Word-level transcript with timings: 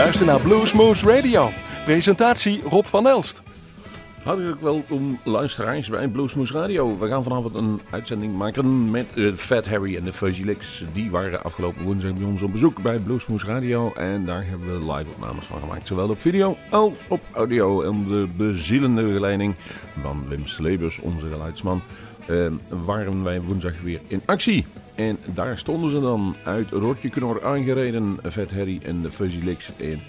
luistert 0.00 0.28
naar 0.28 0.40
Bluesmoose 0.40 1.06
Radio. 1.06 1.50
Presentatie 1.84 2.62
Rob 2.68 2.84
van 2.84 3.06
Elst. 3.06 3.42
Hartelijk 4.22 4.60
welkom 4.60 5.18
luisteraars 5.24 5.88
bij 5.88 6.08
Bluesmoose 6.08 6.52
Radio. 6.52 6.98
We 6.98 7.08
gaan 7.08 7.22
vanavond 7.22 7.54
een 7.54 7.80
uitzending 7.90 8.36
maken 8.36 8.90
met 8.90 9.06
Fat 9.36 9.68
Harry 9.68 9.96
en 9.96 10.04
de 10.04 10.12
Fuzzy 10.12 10.42
Licks. 10.42 10.84
Die 10.92 11.10
waren 11.10 11.44
afgelopen 11.44 11.84
woensdag 11.84 12.12
bij 12.12 12.24
ons 12.24 12.42
op 12.42 12.52
bezoek 12.52 12.82
bij 12.82 12.98
Bluesmoose 12.98 13.46
Radio. 13.46 13.92
En 13.92 14.24
daar 14.24 14.46
hebben 14.46 14.68
we 14.68 14.92
live 14.92 15.10
opnames 15.10 15.44
van 15.44 15.60
gemaakt. 15.60 15.86
Zowel 15.86 16.08
op 16.08 16.20
video 16.20 16.56
als 16.70 16.92
op 17.08 17.20
audio. 17.32 17.82
En 17.82 18.04
de 18.08 18.28
bezielende 18.36 19.02
begeleiding 19.02 19.54
van 20.02 20.24
Wim 20.28 20.46
Slebers, 20.46 20.98
onze 20.98 21.26
geluidsman, 21.28 21.82
waren 22.68 23.22
wij 23.22 23.42
woensdag 23.42 23.80
weer 23.82 24.00
in 24.06 24.22
actie. 24.24 24.66
En 24.94 25.18
daar 25.34 25.58
stonden 25.58 25.90
ze 25.90 26.00
dan 26.00 26.36
uit 26.44 26.70
Rotje 26.70 27.08
Knor 27.08 27.44
aangereden, 27.44 28.18
Fat 28.30 28.50
Harry 28.50 28.80
en 28.82 29.02
de 29.02 29.10
Fuzzy 29.10 29.44
Licks. 29.44 29.70
En 29.76 30.00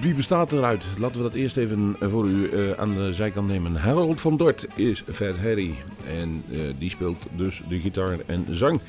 wie 0.00 0.14
bestaat 0.14 0.52
eruit? 0.52 0.86
Laten 0.98 1.16
we 1.16 1.22
dat 1.22 1.34
eerst 1.34 1.56
even 1.56 1.96
voor 2.00 2.26
u 2.26 2.50
uh, 2.52 2.72
aan 2.72 2.94
de 2.94 3.12
zijkant 3.12 3.48
nemen. 3.48 3.76
Harold 3.76 4.20
van 4.20 4.36
Dort 4.36 4.66
is 4.74 5.04
Fat 5.12 5.36
Harry. 5.36 5.74
En 6.06 6.42
uh, 6.50 6.60
die 6.78 6.90
speelt 6.90 7.22
dus 7.36 7.62
de 7.68 7.80
gitaar 7.80 8.18
en 8.26 8.46
zang. 8.50 8.80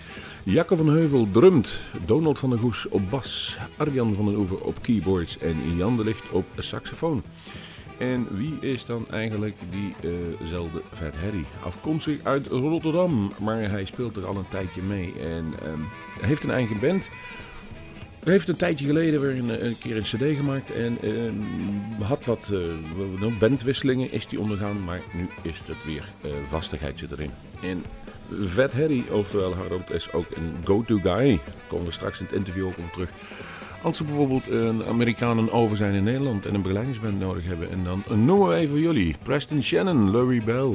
Jacke 0.44 0.76
van 0.76 0.90
Heuvel 0.90 1.28
drumt. 1.32 1.80
Donald 2.06 2.40
van 2.40 2.50
der 2.50 2.60
Goes 2.60 2.88
op 2.90 3.10
bas. 3.10 3.58
Arjan 3.78 4.16
van 4.16 4.26
den 4.26 4.36
Oever 4.36 4.58
op 4.58 4.82
keyboards. 4.82 5.38
En 5.38 5.76
Jan 5.78 5.98
de 5.98 6.04
Licht 6.04 6.32
op 6.32 6.46
saxofoon. 6.58 7.24
En 7.98 8.28
wie 8.30 8.58
is 8.60 8.86
dan 8.86 9.06
eigenlijk 9.10 9.56
diezelfde 9.70 10.78
uh 10.78 10.98
Fat 10.98 11.16
Harry? 11.16 11.46
Afkomstig 11.64 12.24
uit 12.24 12.48
Rotterdam, 12.48 13.32
maar 13.40 13.70
hij 13.70 13.86
speelt 13.86 14.18
er 14.18 14.26
al 14.26 14.36
een 14.36 14.48
tijdje 14.50 14.82
mee. 14.82 15.14
En 15.20 15.54
hij 16.20 16.28
heeft 16.28 16.44
een 16.44 16.52
eigen 16.52 16.80
band. 16.80 17.10
Hij 18.24 18.32
heeft 18.32 18.48
een 18.48 18.56
tijdje 18.56 18.86
geleden 18.86 19.22
weer 19.22 19.38
een, 19.38 19.78
keer 19.80 19.98
een 19.98 20.02
cd 20.02 20.38
gemaakt 20.38 20.72
en 20.72 20.98
uh, 21.02 22.08
had 22.08 22.26
wat 22.26 22.52
uh, 22.52 23.40
bandwisselingen 23.40 24.12
is 24.12 24.28
die 24.28 24.40
ondergaan, 24.40 24.84
maar 24.84 25.02
nu 25.14 25.28
is 25.42 25.62
het 25.66 25.86
weer 25.86 26.10
uh, 26.26 26.32
vastigheid 26.50 27.00
zit 27.00 27.12
erin. 27.12 27.32
En 27.62 27.84
Vet 28.42 28.74
Harry, 28.74 29.04
oftewel 29.12 29.56
Harold, 29.56 29.92
is 29.92 30.12
ook 30.12 30.26
een 30.36 30.56
go-to 30.64 31.00
guy. 31.00 31.40
Komen 31.68 31.86
we 31.86 31.92
straks 31.92 32.20
in 32.20 32.26
het 32.26 32.36
interview 32.36 32.66
ook 32.66 32.78
op 32.78 32.92
terug. 32.94 33.10
Als 33.84 33.98
ze 33.98 34.04
bijvoorbeeld 34.04 34.50
een 34.50 34.86
Amerikanen 34.86 35.52
over 35.52 35.78
zijn 35.78 35.94
in 35.94 36.04
Nederland 36.04 36.46
en 36.46 36.54
een 36.54 36.62
begeleidingsband 36.62 37.20
nodig 37.20 37.46
hebben. 37.46 37.72
En 37.72 37.84
dan 37.84 38.04
noemen 38.26 38.48
we 38.48 38.56
even 38.56 38.80
jullie. 38.80 39.16
Preston 39.24 39.64
Shannon, 39.64 40.12
Larry 40.12 40.44
Bell, 40.44 40.70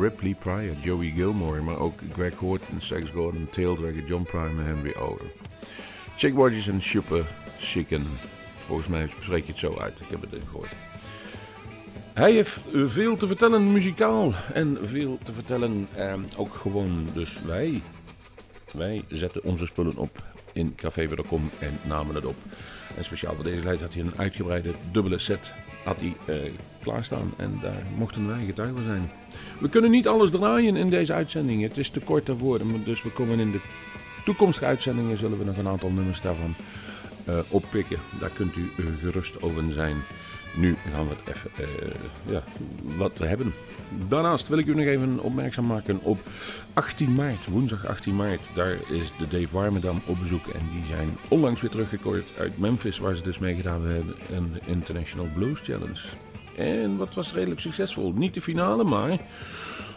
Ripley 0.00 0.36
Pryor, 0.38 0.74
Joey 0.82 1.12
Gilmore. 1.16 1.60
Maar 1.60 1.78
ook 1.78 1.98
Greg 2.12 2.34
Horton, 2.34 2.80
Sex 2.80 3.10
Gordon, 3.10 3.48
Taildragger, 3.50 4.04
John 4.06 4.22
Prime 4.22 4.62
en 4.62 4.66
Henry 4.66 4.94
Oden. 4.96 5.26
Chick 6.16 6.34
Rogers 6.34 6.68
en 6.68 6.82
Super 6.82 7.24
Chicken. 7.58 8.02
Volgens 8.60 8.88
mij 8.88 9.08
spreek 9.20 9.44
je 9.44 9.52
het 9.52 9.60
zo 9.60 9.76
uit. 9.78 10.00
Ik 10.00 10.08
heb 10.08 10.20
het 10.20 10.40
gehoord. 10.48 10.76
Hij 12.12 12.32
heeft 12.32 12.60
veel 12.86 13.16
te 13.16 13.26
vertellen 13.26 13.72
muzikaal. 13.72 14.32
En 14.52 14.78
veel 14.82 15.18
te 15.22 15.32
vertellen 15.32 15.88
eh, 15.94 16.14
ook 16.36 16.54
gewoon. 16.54 17.08
Dus 17.14 17.40
wij, 17.46 17.82
wij 18.72 19.02
zetten 19.08 19.44
onze 19.44 19.66
spullen 19.66 19.96
op 19.96 20.22
in 20.54 20.74
Café 20.74 21.08
en 21.58 21.78
namen 21.82 22.14
het 22.14 22.24
op. 22.24 22.36
En 22.96 23.04
speciaal 23.04 23.34
voor 23.34 23.44
deze 23.44 23.62
tijd 23.62 23.80
had 23.80 23.94
hij 23.94 24.02
een 24.02 24.12
uitgebreide 24.16 24.70
dubbele 24.92 25.18
set 25.18 25.52
had 25.84 25.96
hij, 26.00 26.16
uh, 26.26 26.50
klaarstaan. 26.82 27.32
En 27.36 27.58
daar 27.62 27.82
mochten 27.96 28.28
wij 28.28 28.44
getuigen 28.44 28.84
zijn. 28.84 29.10
We 29.60 29.68
kunnen 29.68 29.90
niet 29.90 30.08
alles 30.08 30.30
draaien 30.30 30.76
in 30.76 30.90
deze 30.90 31.12
uitzending. 31.12 31.62
Het 31.62 31.78
is 31.78 31.90
te 31.90 32.00
kort 32.00 32.26
daarvoor. 32.26 32.60
Dus 32.84 33.02
we 33.02 33.10
komen 33.10 33.38
in 33.38 33.50
de 33.50 33.60
toekomstige 34.24 34.66
uitzendingen 34.66 35.18
zullen 35.18 35.38
we 35.38 35.44
nog 35.44 35.56
een 35.56 35.68
aantal 35.68 35.90
nummers 35.90 36.20
daarvan 36.20 36.54
uh, 37.28 37.38
oppikken. 37.48 37.98
Daar 38.20 38.30
kunt 38.30 38.56
u 38.56 38.70
uh, 38.76 38.86
gerust 39.00 39.42
over 39.42 39.72
zijn. 39.72 39.96
Nu 40.56 40.76
gaan 40.92 41.08
we 41.08 41.14
het 41.14 41.36
even, 41.36 41.50
uh, 41.60 41.94
ja, 42.32 42.42
wat 42.96 43.18
we 43.18 43.26
hebben. 43.26 43.54
Daarnaast 44.08 44.48
wil 44.48 44.58
ik 44.58 44.66
u 44.66 44.74
nog 44.74 44.84
even 44.84 45.18
opmerkzaam 45.18 45.66
maken 45.66 46.00
op 46.02 46.18
18 46.72 47.12
maart, 47.12 47.46
woensdag 47.46 47.86
18 47.86 48.16
maart. 48.16 48.40
Daar 48.54 48.76
is 48.90 49.12
de 49.18 49.28
Dave 49.28 49.48
Warmerdam 49.50 50.00
op 50.06 50.18
bezoek. 50.18 50.46
En 50.46 50.60
die 50.72 50.84
zijn 50.96 51.08
onlangs 51.28 51.60
weer 51.60 51.70
teruggekoord 51.70 52.24
uit 52.38 52.58
Memphis, 52.58 52.98
waar 52.98 53.14
ze 53.14 53.22
dus 53.22 53.38
meegedaan 53.38 53.86
hebben 53.86 54.14
aan 54.36 54.50
de 54.52 54.60
International 54.66 55.28
Blues 55.34 55.60
Challenge. 55.60 56.00
En 56.56 56.96
wat 56.96 57.14
was 57.14 57.32
redelijk 57.32 57.60
succesvol. 57.60 58.12
Niet 58.12 58.34
de 58.34 58.42
finale, 58.42 58.84
maar 58.84 59.18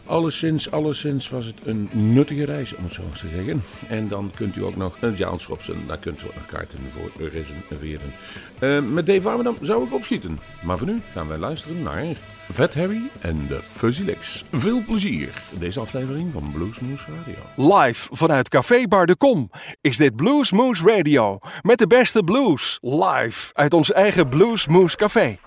Alleszins, 0.08 0.72
alleszins 0.72 1.30
was 1.30 1.46
het 1.46 1.56
een 1.64 1.90
nuttige 1.92 2.46
reis, 2.46 2.76
om 2.76 2.84
het 2.84 2.94
zo 2.94 3.02
te 3.14 3.28
zeggen. 3.36 3.64
En 3.88 4.08
dan 4.08 4.32
kunt 4.36 4.56
u 4.56 4.64
ook 4.64 4.76
nog 4.76 4.98
een 5.00 5.40
Schopsen, 5.40 5.88
daar 5.88 5.98
kunt 5.98 6.22
u 6.22 6.26
ook 6.26 6.36
nog 6.36 6.46
kaarten 6.46 6.80
voor 6.94 7.30
reserveren. 7.30 8.14
Uh, 8.60 8.82
met 8.94 9.06
Dave 9.06 9.22
Warmerdam 9.22 9.58
zou 9.62 9.86
ik 9.86 9.94
opschieten. 9.94 10.40
Maar 10.64 10.78
voor 10.78 10.88
nu 10.88 11.02
gaan 11.14 11.28
wij 11.28 11.38
luisteren 11.38 11.84
naar 11.84 12.06
Vet 12.52 12.76
Harry 12.76 13.02
en 13.22 13.48
de 13.48 13.60
Fuzzy 13.76 14.04
Licks. 14.04 14.44
Veel 14.52 14.84
plezier 14.86 15.44
in 15.52 15.60
deze 15.60 15.80
aflevering 15.80 16.32
van 16.34 16.52
Bluesmoose 16.54 17.06
Radio. 17.18 17.76
Live 17.78 18.08
vanuit 18.12 18.50
Café 18.50 18.88
Bar 18.88 19.06
de 19.06 19.16
Kom 19.16 19.50
is 19.82 19.98
dit 19.98 20.16
Bluesmoose 20.16 20.84
Radio. 20.96 21.40
Met 21.62 21.78
de 21.78 21.88
beste 21.88 22.24
blues. 22.24 22.78
Live 22.82 23.54
uit 23.54 23.74
ons 23.74 23.92
eigen 23.92 24.30
Bluesmoose 24.30 24.98
Café. 24.98 25.38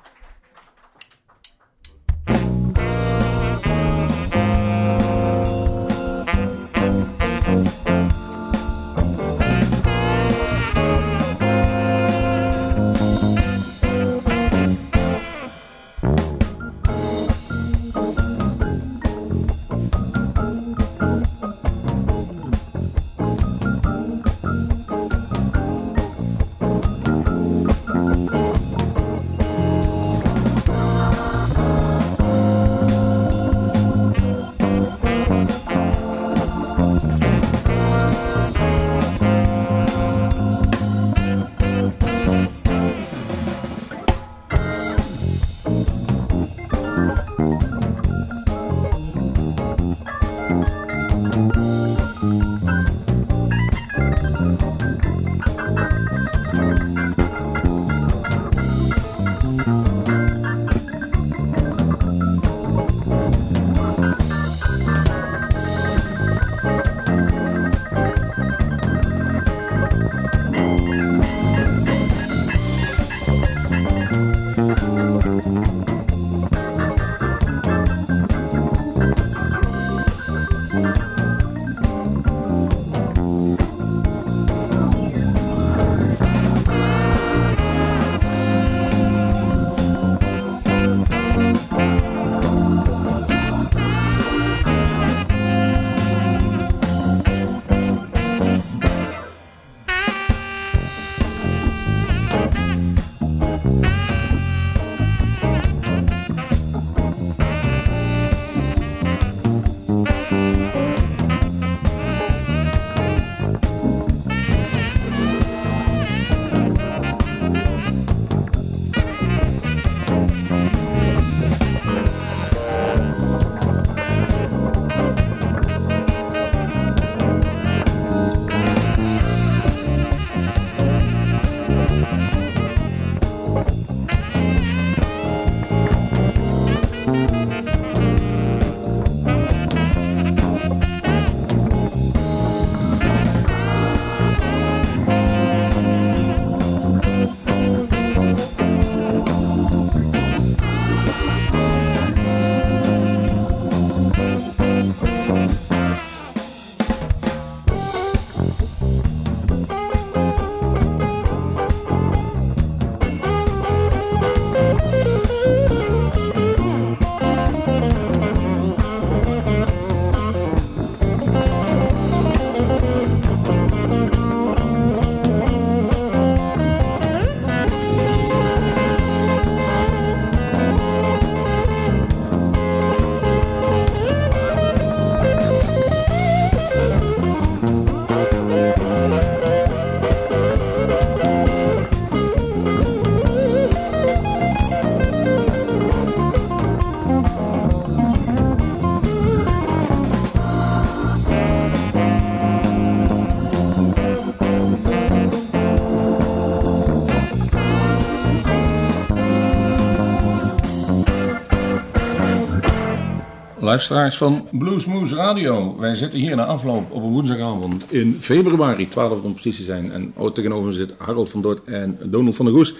Luisteraars 213.70 214.16
van 214.16 214.48
Bluesmoose 214.50 215.14
Radio. 215.14 215.76
Wij 215.78 215.94
zitten 215.94 216.20
hier 216.20 216.36
na 216.36 216.44
afloop 216.44 216.90
op 216.90 217.02
een 217.02 217.10
woensdagavond 217.10 217.92
in 217.92 218.18
februari, 218.20 218.88
12 218.88 219.22
om 219.22 219.32
precies 219.32 219.56
te 219.56 219.62
zijn. 219.62 219.92
En 219.92 220.12
ook 220.16 220.34
tegenover 220.34 220.66
me 220.66 220.72
zit 220.72 220.94
Harold 220.98 221.30
van 221.30 221.42
Dort 221.42 221.64
en 221.64 221.98
Donald 222.02 222.36
van 222.36 222.44
der 222.44 222.54
Goes. 222.54 222.74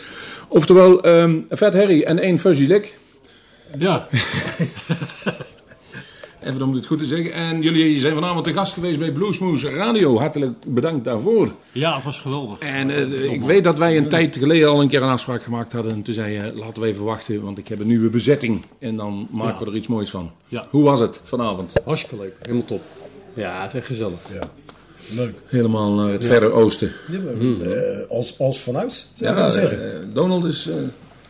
Oftewel, 0.49 1.07
um, 1.07 1.47
Vet 1.49 1.75
Harry 1.75 2.03
en 2.03 2.19
één 2.19 2.39
Fuzzy 2.39 2.67
Lick. 2.67 2.99
Ja. 3.79 4.07
Even 6.51 6.63
om 6.63 6.75
het 6.75 6.87
goed 6.87 6.99
te 6.99 7.05
zeggen. 7.05 7.33
En 7.33 7.63
jullie 7.63 8.01
zijn 8.01 8.15
vanavond 8.15 8.45
te 8.45 8.53
gast 8.53 8.73
geweest 8.73 8.99
bij 8.99 9.13
Bluesmoose 9.13 9.71
Radio. 9.71 10.19
Hartelijk 10.19 10.53
bedankt 10.67 11.05
daarvoor. 11.05 11.53
Ja, 11.73 11.95
het 11.95 12.05
was 12.05 12.19
geweldig. 12.19 12.59
En 12.59 12.91
uh, 12.91 13.33
ik 13.33 13.43
weet 13.43 13.65
dat 13.65 13.79
wij 13.79 13.97
een 13.97 14.09
tijd 14.09 14.37
geleden 14.37 14.69
al 14.69 14.81
een 14.81 14.89
keer 14.89 15.03
een 15.03 15.09
afspraak 15.09 15.43
gemaakt 15.43 15.73
hadden. 15.73 15.93
En 15.93 16.03
toen 16.03 16.15
zei 16.15 16.33
je, 16.33 16.53
laten 16.55 16.83
we 16.83 16.89
even 16.89 17.05
wachten, 17.05 17.43
want 17.43 17.59
ik 17.59 17.69
heb 17.69 17.81
een 17.81 17.87
nieuwe 17.87 18.11
bezetting. 18.11 18.65
En 18.79 18.97
dan 18.97 19.29
maken 19.31 19.59
ja. 19.59 19.65
we 19.65 19.71
er 19.71 19.77
iets 19.77 19.87
moois 19.87 20.11
van. 20.11 20.31
Ja. 20.49 20.67
Hoe 20.71 20.85
was 20.85 21.01
het 21.01 21.21
vanavond? 21.25 21.75
Hartstikke 21.85 22.17
leuk, 22.17 22.35
helemaal 22.43 22.65
top. 22.65 22.83
Ja, 23.35 23.63
het 23.63 23.73
is 23.73 23.79
echt 23.79 23.87
gezellig. 23.87 24.21
Ja. 24.33 24.51
Leuk. 25.17 25.35
Helemaal 25.47 25.93
naar 25.93 26.13
het 26.13 26.23
ja. 26.23 26.29
verre 26.29 26.51
oosten. 26.51 26.93
Ja, 27.11 27.19
maar, 27.19 27.35
mm. 27.35 27.61
uh, 27.63 27.77
als, 28.09 28.39
als 28.39 28.61
vanuit, 28.61 29.09
zou 29.15 29.37
ja, 29.37 29.49
zeggen. 29.49 29.79
Uh, 29.83 30.15
Donald 30.15 30.45
is... 30.45 30.69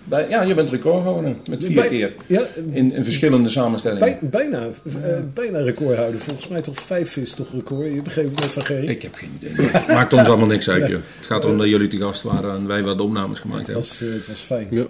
Bij, 0.04 0.28
ja, 0.28 0.42
je 0.42 0.54
bent 0.54 0.70
recordhouder 0.70 1.34
met 1.48 1.64
vier 1.64 1.74
Bij, 1.74 1.88
keer. 1.88 2.12
Ja, 2.26 2.42
in, 2.72 2.92
in 2.92 3.04
verschillende 3.04 3.48
samenstellingen. 3.48 4.18
Bij, 4.20 4.30
bijna, 4.30 4.66
uh, 4.84 4.92
bijna 5.34 5.58
recordhouder. 5.58 6.20
Volgens 6.20 6.48
mij 6.48 6.60
toch 6.60 6.80
vijf 6.80 7.16
is 7.16 7.34
toch 7.34 7.52
record. 7.52 7.92
Je 7.92 8.02
begreep 8.02 8.40
het 8.40 8.44
van 8.44 8.64
Gerry? 8.64 8.88
Ik 8.88 9.02
heb 9.02 9.14
geen 9.14 9.30
idee. 9.40 9.70
Maakt 9.88 10.12
ons 10.12 10.28
allemaal 10.28 10.46
niks 10.46 10.68
uit, 10.68 10.88
joh. 10.88 11.00
Het 11.16 11.26
gaat 11.26 11.44
erom 11.44 11.58
dat 11.58 11.68
jullie 11.68 11.88
te 11.88 11.96
gast 11.96 12.22
waren 12.22 12.54
en 12.54 12.66
wij 12.66 12.82
wat 12.82 13.00
opnames 13.00 13.38
gemaakt 13.38 13.66
het 13.66 13.76
was, 13.76 13.98
hebben. 13.98 14.08
Uh, 14.16 14.20
het 14.20 14.28
was 14.28 14.40
fijn. 14.40 14.66
Ja. 14.70 14.86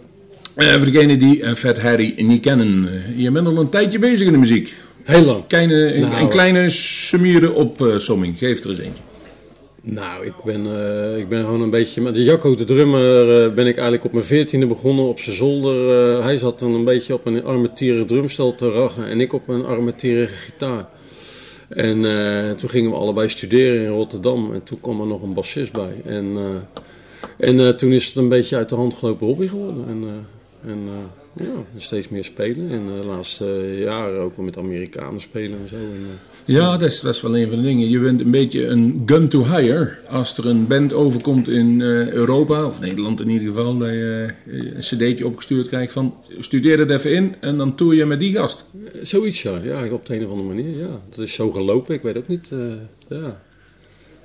Uh, 0.56 0.72
voor 0.72 0.92
degenen 0.92 1.18
die 1.18 1.38
uh, 1.38 1.54
Fat 1.54 1.80
Harry 1.80 2.14
niet 2.16 2.40
kennen, 2.40 2.88
je 3.16 3.30
bent 3.30 3.46
al 3.46 3.58
een 3.58 3.68
tijdje 3.68 3.98
bezig 3.98 4.26
in 4.26 4.32
de 4.32 4.38
muziek. 4.38 4.74
Heel 5.02 5.24
lang. 5.24 5.46
Kleine, 5.46 5.74
nou, 5.74 6.12
een, 6.12 6.20
een 6.20 6.28
kleine 6.28 6.70
sumieren 6.70 7.54
op 7.54 7.94
somming. 7.96 8.38
Geef 8.38 8.62
er 8.64 8.70
eens 8.70 8.78
eentje. 8.78 9.02
Nou, 9.82 10.26
ik 10.26 10.34
ben, 10.44 10.66
uh, 10.66 11.18
ik 11.18 11.28
ben 11.28 11.40
gewoon 11.40 11.60
een 11.60 11.70
beetje 11.70 12.00
met 12.00 12.14
de 12.14 12.22
Jacco 12.22 12.54
de 12.54 12.64
drummer 12.64 13.44
uh, 13.46 13.54
ben 13.54 13.66
ik 13.66 13.74
eigenlijk 13.74 14.04
op 14.04 14.12
mijn 14.12 14.24
veertiende 14.24 14.66
begonnen 14.66 15.04
op 15.04 15.20
zijn 15.20 15.36
zolder. 15.36 15.74
Uh, 16.16 16.24
hij 16.24 16.38
zat 16.38 16.58
dan 16.58 16.74
een 16.74 16.84
beetje 16.84 17.14
op 17.14 17.26
een 17.26 17.44
armatieren 17.44 18.06
drumstel 18.06 18.54
te 18.54 18.70
rachen 18.70 19.06
en 19.06 19.20
ik 19.20 19.32
op 19.32 19.48
een 19.48 19.64
armatierige 19.64 20.34
gitaar. 20.34 20.88
En 21.68 22.02
toen 22.56 22.70
gingen 22.70 22.90
we 22.90 22.96
allebei 22.96 23.28
studeren 23.28 23.84
in 23.84 23.90
Rotterdam 23.90 24.54
en 24.54 24.62
toen 24.62 24.80
kwam 24.80 25.00
er 25.00 25.06
nog 25.06 25.22
een 25.22 25.34
bassist 25.34 25.72
bij. 25.72 26.02
En, 26.04 26.36
en 27.36 27.76
toen 27.76 27.92
is 27.92 28.06
het 28.06 28.16
een 28.16 28.28
beetje 28.28 28.56
uit 28.56 28.68
de 28.68 28.74
hand 28.74 28.94
gelopen 28.94 29.26
hobby 29.26 29.48
geworden. 29.48 29.84
En, 29.88 30.26
en 30.70 30.88
ja, 31.32 31.64
steeds 31.76 32.08
meer 32.08 32.24
spelen. 32.24 32.70
En 32.70 32.86
de 32.86 33.06
laatste 33.06 33.74
jaren 33.78 34.20
ook 34.20 34.36
wel 34.36 34.44
met 34.44 34.58
Amerikanen 34.58 35.20
spelen 35.20 35.58
en 35.62 35.68
zo. 35.68 35.76
En, 35.76 36.06
ja, 36.44 36.76
dat 36.76 36.88
is, 36.88 37.00
dat 37.00 37.14
is 37.14 37.20
wel 37.20 37.36
een 37.36 37.48
van 37.48 37.56
de 37.56 37.62
dingen. 37.62 37.90
Je 37.90 38.00
bent 38.00 38.20
een 38.20 38.30
beetje 38.30 38.66
een 38.66 39.02
gun 39.06 39.28
to 39.28 39.44
hire. 39.44 39.96
Als 40.08 40.38
er 40.38 40.46
een 40.46 40.66
band 40.66 40.92
overkomt 40.92 41.48
in 41.48 41.80
uh, 41.80 42.12
Europa, 42.12 42.64
of 42.64 42.80
Nederland 42.80 43.20
in 43.20 43.28
ieder 43.28 43.48
geval, 43.48 43.78
dat 43.78 43.88
je 43.88 44.32
een 44.46 44.80
cd'tje 44.80 45.26
opgestuurd 45.26 45.68
krijgt 45.68 45.92
van 45.92 46.14
studeer 46.38 46.78
het 46.78 46.90
even 46.90 47.14
in 47.14 47.34
en 47.40 47.58
dan 47.58 47.74
toer 47.74 47.94
je 47.94 48.06
met 48.06 48.20
die 48.20 48.32
gast. 48.32 48.64
Zoiets 49.02 49.42
ja, 49.42 49.58
ja, 49.62 49.92
op 49.92 50.06
de 50.06 50.16
een 50.16 50.24
of 50.24 50.30
andere 50.30 50.48
manier, 50.48 50.78
ja. 50.78 51.00
Dat 51.10 51.18
is 51.18 51.34
zo 51.34 51.50
gelopen, 51.50 51.94
ik 51.94 52.02
weet 52.02 52.16
ook 52.16 52.28
niet, 52.28 52.48
uh, 52.52 52.72
ja. 53.08 53.40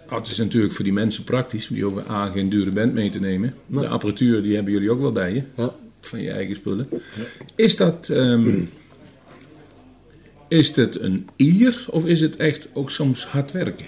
Oh, 0.09 0.17
het 0.17 0.27
is 0.27 0.37
natuurlijk 0.37 0.73
voor 0.73 0.83
die 0.83 0.93
mensen 0.93 1.23
praktisch, 1.23 1.67
die 1.67 1.85
over 1.85 2.03
A 2.09 2.25
geen 2.25 2.49
dure 2.49 2.71
band 2.71 2.93
mee 2.93 3.09
te 3.09 3.19
nemen. 3.19 3.53
Nee. 3.65 3.81
De 3.81 3.87
apparatuur 3.87 4.43
die 4.43 4.55
hebben 4.55 4.73
jullie 4.73 4.91
ook 4.91 5.01
wel 5.01 5.11
bij 5.11 5.33
je, 5.33 5.41
ja. 5.55 5.75
Van 6.07 6.21
je 6.21 6.31
eigen 6.31 6.55
spullen. 6.55 6.87
Ja. 6.91 6.97
Is 7.55 7.75
dat... 7.75 8.09
Um, 8.11 8.69
is 10.47 10.75
het 10.75 10.99
een 10.99 11.29
ier 11.35 11.85
of 11.89 12.05
is 12.05 12.21
het 12.21 12.35
echt 12.35 12.67
ook 12.73 12.91
soms 12.91 13.25
hard 13.25 13.51
werken? 13.51 13.85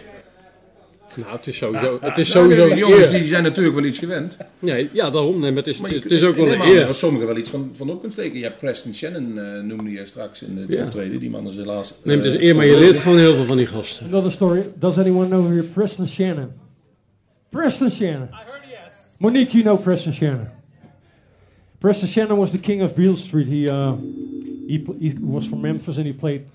Nou, 1.16 1.32
het 1.32 1.48
is 1.48 1.58
sowieso. 1.58 1.98
Het 2.02 2.18
is 2.18 2.32
sowieso 2.32 2.66
nou, 2.66 2.70
de 2.70 2.80
jongens 2.80 3.10
die 3.10 3.24
zijn 3.24 3.44
natuurlijk 3.44 3.76
wel 3.76 3.86
iets 3.86 3.98
gewend. 3.98 4.38
Nee, 4.60 4.90
ja, 4.92 5.10
daarom. 5.10 5.40
Nee, 5.40 5.50
maar 5.52 5.64
het 5.64 5.74
is, 5.74 5.78
maar 5.78 5.94
je, 5.94 6.00
het 6.00 6.12
is 6.12 6.24
ook 6.24 6.36
wel 6.36 6.52
een 6.52 6.62
eer. 6.62 6.86
voor 6.86 6.94
sommigen 6.94 7.28
wel 7.28 7.38
iets 7.38 7.50
van, 7.50 7.72
van 7.74 7.90
op 7.90 8.02
kunt 8.02 8.14
steken. 8.14 8.42
Hebt 8.42 8.58
Preston 8.58 8.94
Shannon, 8.94 9.38
uh, 9.38 9.62
noemde 9.62 9.92
je 9.92 10.06
straks 10.06 10.42
in 10.42 10.56
de 10.56 10.76
ja. 10.76 10.84
optreden. 10.84 11.20
Die 11.20 11.30
man 11.30 11.48
is 11.48 11.56
helaas. 11.56 11.94
Nee, 12.04 12.16
het 12.16 12.26
is 12.26 12.36
eer, 12.36 12.56
maar 12.56 12.66
je 12.66 12.78
leert 12.78 12.98
gewoon 12.98 13.18
heel 13.18 13.36
veel 13.36 13.46
van 13.46 13.58
die 13.58 13.68
gasten. 13.68 14.06
Another 14.06 14.32
story. 14.32 14.64
Does 14.80 14.98
anyone 14.98 15.28
know 15.28 15.48
here 15.48 15.64
Preston 15.64 16.08
Shannon? 16.08 16.52
Preston 17.50 17.92
Shannon. 17.92 18.28
I 18.32 18.50
heard 18.50 18.64
yes. 18.70 18.94
Monique, 19.18 19.52
you 19.52 19.64
know 19.64 19.82
Preston 19.82 20.14
Shannon. 20.14 20.57
Preston 21.80 22.08
Shannon 22.08 22.38
was 22.38 22.52
the 22.52 22.58
king 22.58 22.82
of 22.82 22.96
Beale 22.96 23.18
Street. 23.18 23.48
He, 23.48 23.70
uh, 23.70 23.94
he, 23.94 24.86
he 25.00 25.14
was 25.20 25.48
from 25.48 25.62
Memphis 25.62 25.98
and 25.98 26.06
he 26.06 26.14
played 26.14 26.50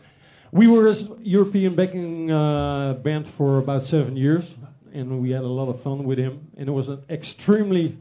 we 0.52 0.66
were 0.66 0.86
a 0.86 0.94
European 1.22 1.74
backing 1.74 2.30
uh, 2.30 2.92
band 2.92 3.26
for 3.26 3.56
about 3.56 3.84
seven 3.84 4.18
years, 4.18 4.54
and 4.92 5.22
we 5.22 5.30
had 5.30 5.44
a 5.44 5.48
lot 5.48 5.70
of 5.70 5.80
fun 5.80 6.04
with 6.04 6.18
him. 6.18 6.46
And 6.58 6.68
he 6.68 6.70
was 6.70 6.88
an 6.88 7.02
extremely 7.08 7.96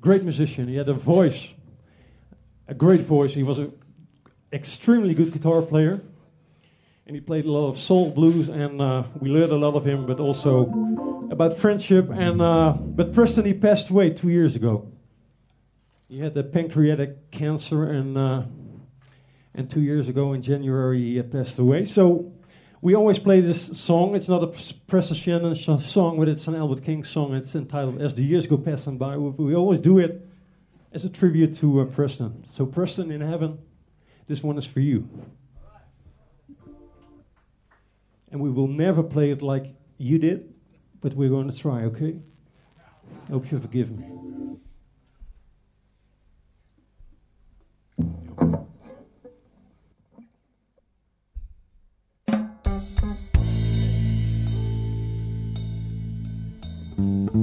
great 0.00 0.22
musician. 0.22 0.68
He 0.68 0.76
had 0.76 0.88
a 0.88 0.94
voice, 0.94 1.48
a 2.66 2.72
great 2.72 3.02
voice. 3.02 3.34
He 3.34 3.42
was 3.42 3.58
an 3.58 3.72
extremely 4.54 5.12
good 5.12 5.34
guitar 5.34 5.60
player, 5.60 6.00
and 7.06 7.14
he 7.14 7.20
played 7.20 7.44
a 7.44 7.52
lot 7.52 7.68
of 7.68 7.78
soul 7.78 8.10
blues. 8.10 8.48
And 8.48 8.80
uh, 8.80 9.02
we 9.20 9.28
learned 9.28 9.52
a 9.52 9.56
lot 9.56 9.74
of 9.74 9.86
him, 9.86 10.06
but 10.06 10.18
also 10.18 11.28
about 11.30 11.58
friendship. 11.58 12.08
And 12.10 12.40
uh, 12.40 12.72
but 12.72 13.12
Preston, 13.12 13.44
he 13.44 13.52
passed 13.52 13.90
away 13.90 14.08
two 14.08 14.30
years 14.30 14.56
ago. 14.56 14.90
He 16.12 16.18
had 16.18 16.36
a 16.36 16.44
pancreatic 16.44 17.30
cancer, 17.30 17.84
and 17.84 18.18
uh, 18.18 18.42
and 19.54 19.70
two 19.70 19.80
years 19.80 20.10
ago 20.10 20.34
in 20.34 20.42
January 20.42 21.14
he 21.14 21.22
passed 21.22 21.58
away. 21.58 21.86
So 21.86 22.34
we 22.82 22.94
always 22.94 23.18
play 23.18 23.40
this 23.40 23.78
song. 23.80 24.14
It's 24.14 24.28
not 24.28 24.44
a 24.44 24.48
Preston 24.88 25.16
Shannon 25.16 25.54
song, 25.54 26.18
but 26.18 26.28
it's 26.28 26.46
an 26.46 26.54
Albert 26.54 26.84
King 26.84 27.02
song. 27.02 27.34
It's 27.34 27.54
entitled 27.54 28.02
"As 28.02 28.14
the 28.14 28.24
Years 28.24 28.46
Go 28.46 28.58
Passing 28.58 28.98
By." 28.98 29.16
We 29.16 29.54
always 29.54 29.80
do 29.80 29.98
it 29.98 30.28
as 30.92 31.06
a 31.06 31.08
tribute 31.08 31.54
to 31.60 31.80
uh, 31.80 31.86
Preston. 31.86 32.44
So 32.54 32.66
Preston 32.66 33.10
in 33.10 33.22
heaven, 33.22 33.58
this 34.26 34.42
one 34.42 34.58
is 34.58 34.66
for 34.66 34.80
you. 34.80 35.08
And 38.30 38.38
we 38.38 38.50
will 38.50 38.68
never 38.68 39.02
play 39.02 39.30
it 39.30 39.40
like 39.40 39.74
you 39.96 40.18
did, 40.18 40.52
but 41.00 41.14
we're 41.14 41.30
going 41.30 41.50
to 41.50 41.56
try. 41.56 41.84
Okay? 41.84 42.18
Hope 43.30 43.50
you 43.50 43.58
forgive 43.58 43.90
me. 43.90 44.04
Mm-hmm. 57.02 57.41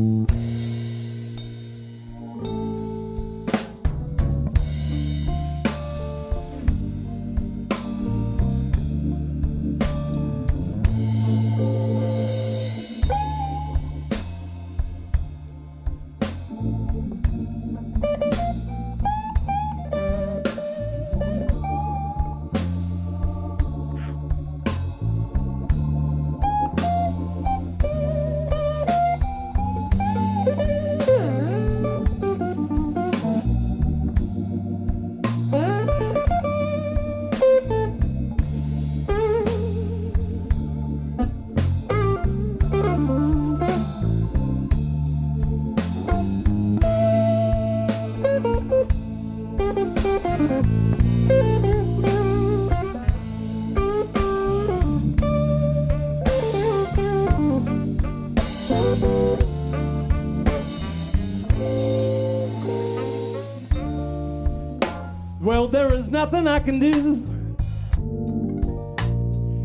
Nothing 66.10 66.48
I 66.48 66.60
can 66.60 66.80
do 66.80 67.24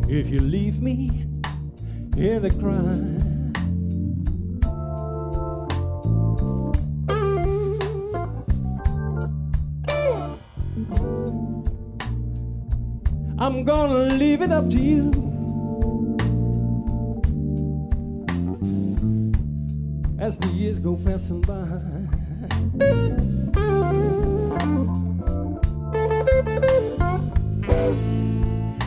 if 0.09 0.29
you 0.29 0.41
leave 0.41 0.81
me 0.83 1.27
in 2.17 2.43
the. 2.43 2.51
I'm 2.51 3.25
I'm 13.39 13.65
gonna 13.65 14.15
leave 14.15 14.43
it 14.43 14.53
up 14.53 14.71
to 14.71 14.81
you. 14.81 15.11
As 20.19 20.39
the 20.39 20.49
years 20.49 20.79
go 20.79 20.97
passing 20.97 21.41
by. 21.43 23.34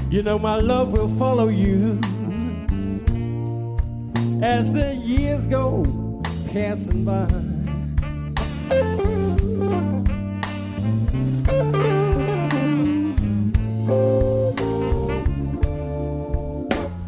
You 0.10 0.24
know 0.24 0.40
my 0.40 0.56
love 0.56 0.94
will 0.94 1.14
follow 1.18 1.50
you 1.50 2.00
as 4.42 4.72
the 4.72 4.96
years 4.96 5.46
go 5.48 5.84
passing 6.54 7.04
by. 7.04 7.28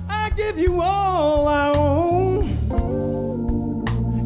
I 0.10 0.30
give 0.36 0.58
you 0.58 0.82
all 0.82 1.48
I 1.48 1.72
own, 1.78 2.50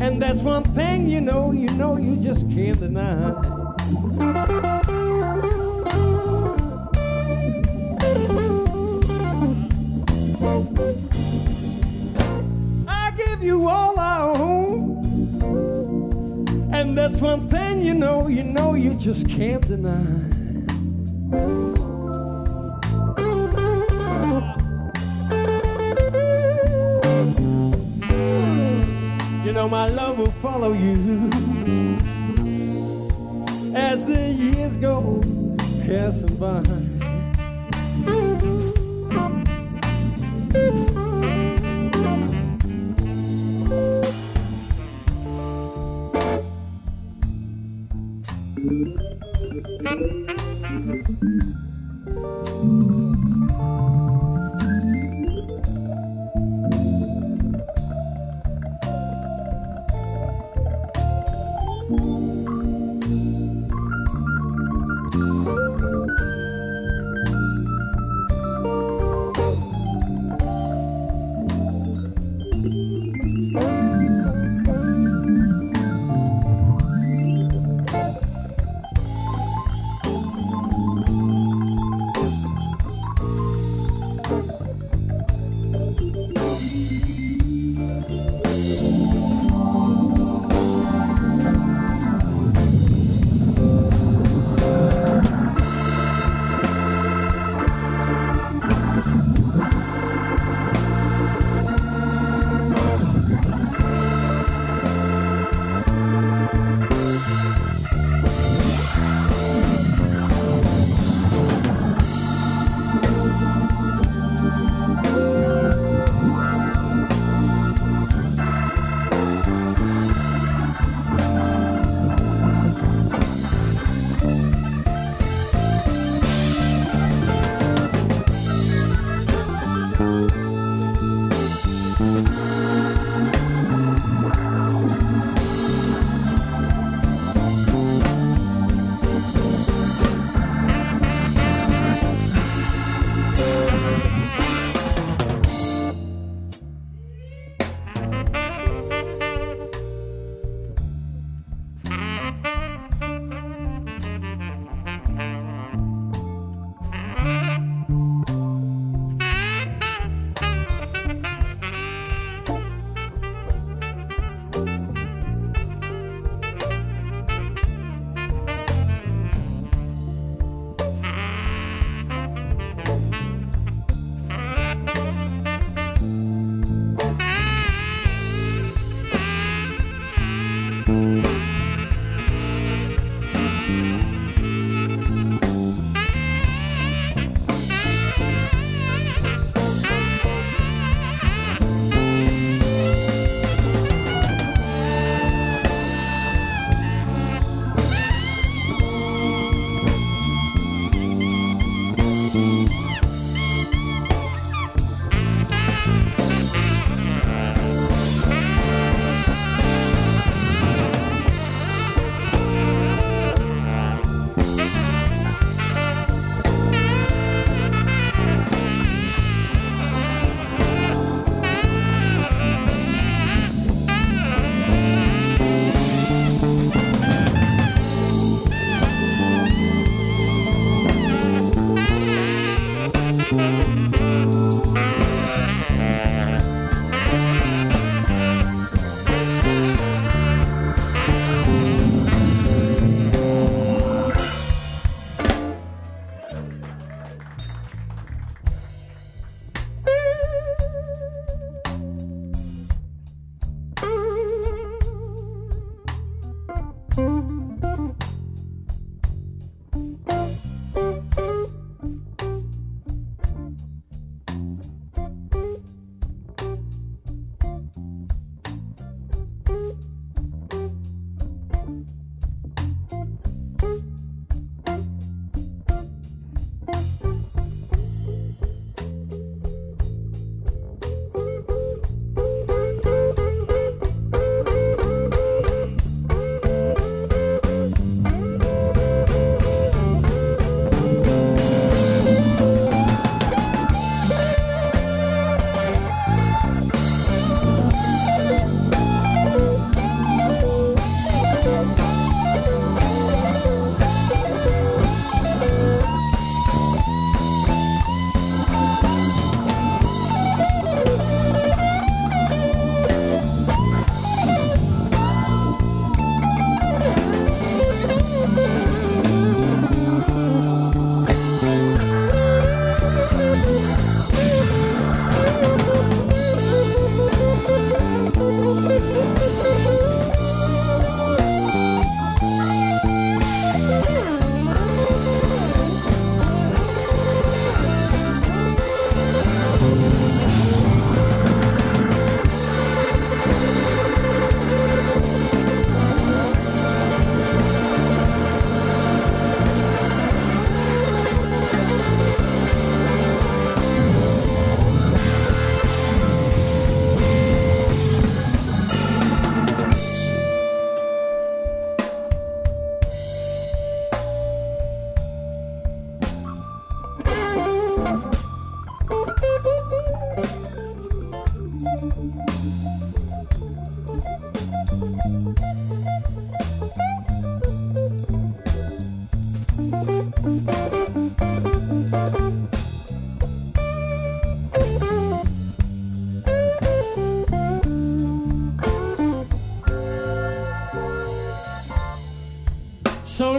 and 0.02 0.20
that's 0.20 0.42
one 0.42 0.64
thing 0.64 1.08
you 1.08 1.22
know, 1.22 1.52
you 1.52 1.70
know, 1.70 1.98
you 1.98 2.16
just 2.16 2.50
can't 2.50 2.80
deny. 2.80 4.82
That's 17.04 17.20
one 17.20 17.50
thing 17.50 17.82
you 17.82 17.94
know, 17.94 18.30
you 18.30 18.44
know, 18.44 18.76
you 18.76 18.94
just 18.94 19.28
can't 19.28 19.68
deny. 19.68 20.00
You 29.46 29.52
know, 29.52 29.68
my 29.68 29.90
love 29.90 30.18
will 30.18 30.32
follow 30.32 30.72
you 30.72 31.30
as 33.76 34.06
the 34.06 34.34
years 34.38 34.78
go 34.78 35.22
passing 35.86 36.34
by. 36.38 36.93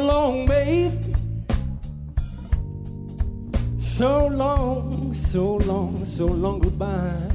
Long, 0.05 0.47
babe. 0.47 0.93
So 3.79 4.27
long, 4.27 5.15
so 5.15 5.57
long, 5.57 6.05
so 6.07 6.27
long 6.27 6.59
goodbye. 6.61 7.34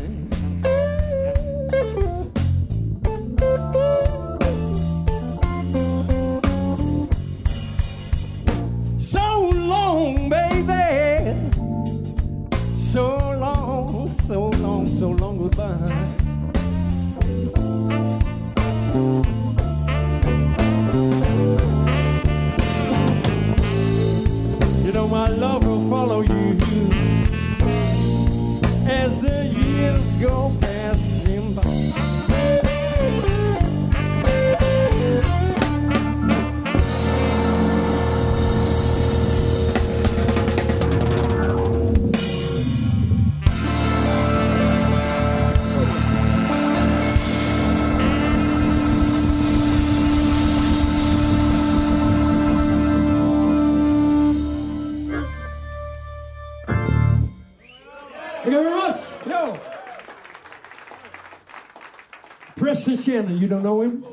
Shannon, 63.09 63.39
you 63.39 63.47
don't 63.47 63.61
know 63.61 63.81
him? 63.81 64.05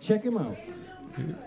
Check 0.00 0.22
him 0.24 0.36
out. 0.36 0.56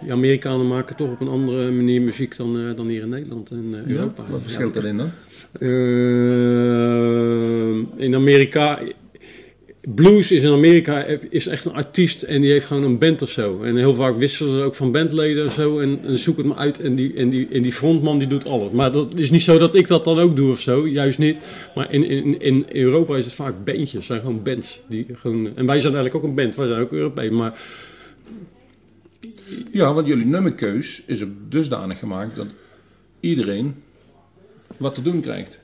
Die 0.02 0.12
Amerikanen 0.12 0.68
maken 0.68 0.96
toch 0.96 1.12
op 1.12 1.20
een 1.20 1.28
andere 1.28 1.72
manier 1.72 2.02
muziek 2.02 2.38
dan, 2.38 2.60
eh, 2.60 2.76
dan 2.76 2.88
hier 2.88 3.02
in 3.02 3.10
Nederland 3.10 3.52
en 3.52 3.70
eh, 3.74 3.92
Europa. 3.92 4.24
Wat 4.30 4.42
verschilt 4.42 4.76
erin 4.76 4.98
dan? 4.98 5.12
Eh, 5.60 5.68
in 8.06 8.16
Amerika. 8.16 8.80
Blues 9.96 10.32
is 10.32 10.44
in 10.44 10.52
Amerika 10.52 11.04
is 11.30 11.48
echt 11.48 11.66
een 11.66 11.74
artiest 11.74 12.24
en 12.24 12.42
die 12.42 12.52
heeft 12.52 12.66
gewoon 12.66 12.84
een 12.84 12.98
band 12.98 13.22
of 13.22 13.30
zo. 13.30 13.64
En 13.64 13.76
heel 13.76 13.96
vaak 13.96 14.18
wisselen 14.18 14.58
ze 14.58 14.64
ook 14.64 14.76
van 14.76 14.92
bandleden 14.92 15.46
of 15.46 15.54
zo. 15.54 15.80
En, 15.80 16.00
en 16.04 16.18
zoek 16.18 16.38
het 16.38 16.46
maar 16.46 16.58
uit. 16.58 16.80
En 16.80 16.96
die, 16.96 17.14
en, 17.14 17.30
die, 17.30 17.48
en 17.52 17.62
die 17.62 17.72
frontman 17.72 18.18
die 18.18 18.28
doet 18.28 18.46
alles. 18.46 18.72
Maar 18.72 18.92
dat 18.92 19.14
is 19.16 19.32
niet 19.32 19.42
zo 19.42 19.58
dat 19.58 19.76
ik 19.76 19.88
dat 19.88 20.04
dan 20.04 20.20
ook 20.20 20.36
doe 20.36 20.52
of 20.52 20.60
zo. 20.60 20.88
Juist 20.88 21.20
niet. 21.20 21.38
Maar 21.76 21.94
in, 21.94 22.04
in, 22.04 22.42
in 22.42 22.66
Europa 22.72 23.16
is 23.16 23.26
het 23.26 23.34
vaak 23.34 23.64
bandjes. 23.64 24.06
Zijn 24.06 24.20
gewoon 24.20 24.44
bands. 24.44 24.82
Die 24.90 25.06
gewoon, 25.14 25.46
en 25.56 25.66
wij 25.66 25.80
zijn 25.80 25.94
eigenlijk 25.94 26.16
ook 26.16 26.24
een 26.24 26.36
band. 26.36 26.56
Wij 26.56 26.68
zijn 26.68 26.82
ook 26.82 26.92
Europees. 26.92 27.30
Maar 27.30 27.60
Ja, 29.72 29.94
want 29.94 30.08
jullie 30.08 30.26
nummerkeus 30.26 31.02
is 31.06 31.24
ook 31.24 31.32
dusdanig 31.50 32.00
gemaakt 32.00 32.36
dat 32.36 32.48
iedereen 33.20 33.76
wat 34.78 34.96
te 34.96 35.02
doen 35.02 35.22
krijgt. 35.22 35.60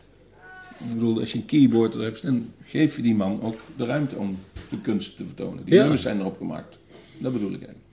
Ik 0.89 0.93
bedoel, 0.93 1.19
als 1.19 1.31
je 1.31 1.37
een 1.37 1.45
keyboard 1.45 1.93
hebt, 1.93 2.21
dan 2.21 2.49
geef 2.65 2.95
je 2.95 3.01
die 3.01 3.15
man 3.15 3.41
ook 3.41 3.59
de 3.77 3.85
ruimte 3.85 4.15
om 4.15 4.39
zijn 4.69 4.81
kunst 4.81 5.17
te 5.17 5.25
vertonen. 5.25 5.63
Die 5.65 5.73
Ja. 5.73 5.79
nummers 5.81 6.01
zijn 6.01 6.19
erop 6.19 6.37
gemaakt. 6.37 6.77
Dat 7.17 7.33
bedoel 7.33 7.49
ik 7.51 7.55
eigenlijk. 7.63 7.85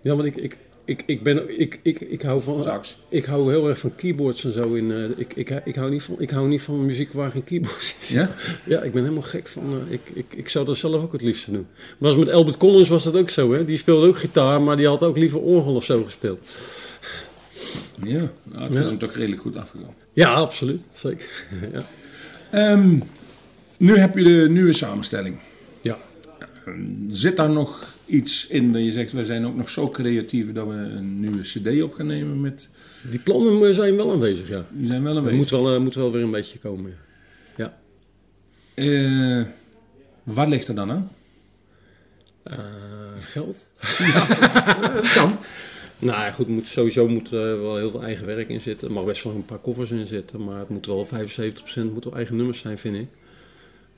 ja, 0.00 0.14
want 0.14 0.24
ik, 0.26 0.36
ik, 0.36 0.56
ik, 0.84 1.02
ik, 1.06 1.22
ben, 1.22 1.60
ik, 1.60 1.80
ik, 1.82 2.00
ik 2.00 2.22
hou 2.22 2.42
van. 2.42 2.62
Sax. 2.62 2.98
Ik 3.08 3.24
hou 3.24 3.50
heel 3.50 3.68
erg 3.68 3.78
van 3.78 3.94
keyboards 3.96 4.44
en 4.44 4.52
zo. 4.52 4.74
In, 4.74 4.92
eh, 4.92 5.04
ik, 5.16 5.32
ik, 5.34 5.60
ik, 5.64 5.74
hou 5.74 5.90
niet 5.90 6.02
van, 6.02 6.14
ik 6.18 6.30
hou 6.30 6.48
niet 6.48 6.62
van 6.62 6.84
muziek 6.86 7.12
waar 7.12 7.30
geen 7.30 7.44
keyboards 7.44 7.94
in 8.08 8.16
Ja? 8.16 8.34
Ja, 8.64 8.80
ik 8.82 8.92
ben 8.92 9.02
helemaal 9.02 9.22
gek 9.22 9.48
van. 9.48 9.62
eh, 9.86 9.92
ik, 9.92 10.00
ik, 10.12 10.26
ik 10.34 10.48
zou 10.48 10.64
dat 10.66 10.76
zelf 10.76 11.02
ook 11.02 11.12
het 11.12 11.22
liefste 11.22 11.50
doen. 11.52 11.66
Was 11.98 12.16
met 12.16 12.30
Albert 12.30 12.56
Collins 12.56 12.88
was 12.88 13.04
dat 13.04 13.16
ook 13.16 13.30
zo, 13.30 13.52
hè? 13.52 13.64
Die 13.64 13.76
speelde 13.76 14.06
ook 14.06 14.18
gitaar, 14.18 14.62
maar 14.62 14.76
die 14.76 14.86
had 14.88 15.02
ook 15.02 15.16
liever 15.16 15.40
orgel 15.40 15.74
of 15.74 15.84
zo 15.84 16.04
gespeeld. 16.04 16.40
Ja, 18.04 18.30
nou, 18.42 18.62
het 18.64 18.72
Ja. 18.72 18.80
is 18.80 18.86
hem 18.88 18.98
toch 18.98 19.14
redelijk 19.14 19.40
goed 19.42 19.56
afgegaan. 19.56 19.94
Ja, 20.12 20.32
absoluut. 20.34 20.80
Zeker. 20.92 21.46
ja. 21.72 21.82
Ehm, 22.50 22.98
nu 23.76 23.96
heb 23.96 24.16
je 24.16 24.24
de 24.24 24.46
nieuwe 24.50 24.72
samenstelling. 24.72 25.38
ja. 25.80 25.98
Zit 27.08 27.36
daar 27.36 27.50
nog 27.50 27.96
iets 28.06 28.46
in 28.46 28.72
dat 28.72 28.82
je 28.82 28.92
zegt, 28.92 29.12
we 29.12 29.24
zijn 29.24 29.46
ook 29.46 29.56
nog 29.56 29.70
zo 29.70 29.88
creatief 29.88 30.52
dat 30.52 30.66
we 30.66 30.72
een 30.72 31.20
nieuwe 31.20 31.40
cd 31.40 31.82
op 31.82 31.94
gaan 31.94 32.06
nemen 32.06 32.40
met... 32.40 32.68
Die 33.10 33.18
plannen 33.18 33.74
zijn 33.74 33.96
wel 33.96 34.12
aanwezig, 34.12 34.48
ja. 34.48 34.66
Die 34.70 34.86
zijn 34.86 35.02
wel 35.02 35.22
beetje... 35.22 35.36
moet 35.36 35.50
wel, 35.50 35.74
eh, 35.74 35.80
moet 35.80 35.94
wel 35.94 36.12
weer 36.12 36.22
een 36.22 36.30
beetje 36.30 36.58
komen. 36.58 36.96
Ja. 37.56 37.78
Eh, 38.74 39.44
waar 40.22 40.48
ligt 40.48 40.68
er 40.68 40.74
dan 40.74 40.90
aan? 40.90 41.10
Eh, 42.42 42.58
geld? 43.20 43.64
Dat 44.94 45.12
kan. 45.12 45.38
Nou 46.00 46.20
ja, 46.20 46.30
goed, 46.30 46.48
moet, 46.48 46.66
sowieso 46.66 47.08
moet 47.08 47.30
er 47.32 47.60
wel 47.60 47.76
heel 47.76 47.90
veel 47.90 48.02
eigen 48.02 48.26
werk 48.26 48.48
in 48.48 48.60
zitten. 48.60 48.88
Er 48.88 48.94
mag 48.94 49.04
best 49.04 49.24
wel 49.24 49.32
een 49.34 49.44
paar 49.44 49.58
koffers 49.58 49.90
in 49.90 50.06
zitten, 50.06 50.44
maar 50.44 50.58
het 50.58 50.68
moet 50.68 50.86
wel 50.86 51.06
75% 51.06 51.10
moet 51.92 52.04
wel 52.04 52.14
eigen 52.14 52.36
nummers 52.36 52.58
zijn, 52.58 52.78
vind 52.78 52.96
ik. 52.96 53.06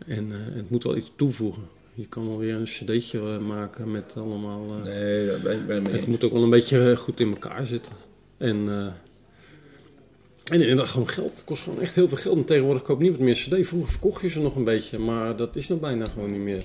En 0.06 0.32
eh, 0.32 0.54
het 0.56 0.70
moet 0.70 0.82
wel 0.84 0.96
iets 0.96 1.12
toevoegen. 1.16 1.62
Je 1.94 2.06
kan 2.06 2.28
wel 2.28 2.38
weer 2.38 2.54
een 2.54 2.64
cd'tje 2.64 3.18
eh, 3.18 3.38
maken 3.38 3.90
met 3.90 4.12
allemaal... 4.16 4.66
eh, 4.76 4.82
Nee, 4.82 5.26
daar 5.26 5.40
ben 5.40 5.60
ik 5.60 5.66
mee 5.66 5.80
het 5.82 5.92
eens. 5.92 6.04
moet 6.04 6.24
ook 6.24 6.32
wel 6.32 6.42
een 6.42 6.50
beetje 6.50 6.96
goed 6.96 7.20
in 7.20 7.28
elkaar 7.30 7.66
zitten. 7.66 7.92
En, 8.36 8.68
eh 8.68 8.86
en 10.50 10.60
inderdaad, 10.60 10.88
gewoon 10.88 11.08
geld. 11.08 11.30
Het 11.34 11.44
kost 11.44 11.62
gewoon 11.62 11.80
echt 11.80 11.94
heel 11.94 12.08
veel 12.08 12.16
geld. 12.16 12.36
En 12.36 12.44
tegenwoordig 12.44 12.82
koopt 12.82 13.00
niemand 13.00 13.20
meer 13.22 13.34
cd. 13.34 13.66
Vroeger 13.66 13.90
verkocht 13.90 14.22
je 14.22 14.28
ze 14.28 14.40
nog 14.40 14.56
een 14.56 14.64
beetje, 14.64 14.98
maar 14.98 15.36
dat 15.36 15.56
is 15.56 15.66
dan 15.66 15.80
bijna 15.80 16.04
gewoon 16.04 16.30
niet 16.32 16.40
meer. 16.40 16.62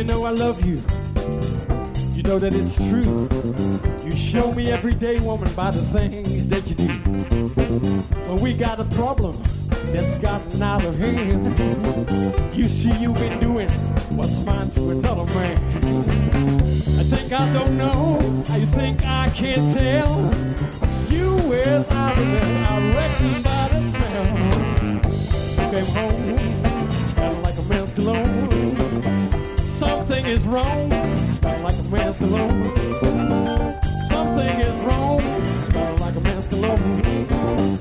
You 0.00 0.06
know 0.06 0.24
I 0.24 0.30
love 0.30 0.64
you. 0.64 0.76
You 2.16 2.22
know 2.22 2.38
that 2.38 2.54
it's 2.54 2.76
true. 2.76 3.28
You 4.02 4.10
show 4.12 4.50
me 4.54 4.70
every 4.70 4.94
day, 4.94 5.20
woman, 5.20 5.52
by 5.52 5.72
the 5.72 5.82
things 5.92 6.48
that 6.48 6.66
you 6.66 6.74
do. 6.74 6.88
When 8.26 8.40
we 8.40 8.54
got 8.54 8.80
a 8.80 8.84
problem 8.96 9.36
that's 9.92 10.18
gotten 10.20 10.62
out 10.62 10.82
of 10.86 10.98
hand, 10.98 11.58
you 12.56 12.64
see 12.64 12.92
you've 12.96 13.16
been 13.16 13.40
doing 13.40 13.68
what's 14.16 14.42
fine 14.42 14.70
to 14.70 14.90
another 14.90 15.26
man. 15.34 15.58
I 16.98 17.04
think 17.04 17.32
I 17.34 17.52
don't 17.52 17.76
know. 17.76 18.16
I 18.48 18.60
think 18.76 19.04
I 19.04 19.28
can't 19.36 19.76
tell. 19.76 20.16
You 21.10 21.52
is 21.52 21.86
out 21.90 22.16
of 22.16 22.26
there. 22.26 22.66
I 22.70 22.94
reckon 22.96 23.42
by 23.42 23.68
the 23.68 23.80
smell. 23.92 24.24
You 25.58 25.70
came 25.72 25.94
home, 25.94 26.59
is 30.30 30.42
wrong, 30.44 30.88
like 31.42 31.76
a 31.76 31.82
man's 31.90 32.18
cologne. 32.18 32.64
Something 34.08 34.60
is 34.60 34.76
wrong, 34.82 35.18
like 35.98 36.14
a 36.14 36.20
man's 36.20 36.46
cologne. 36.46 37.79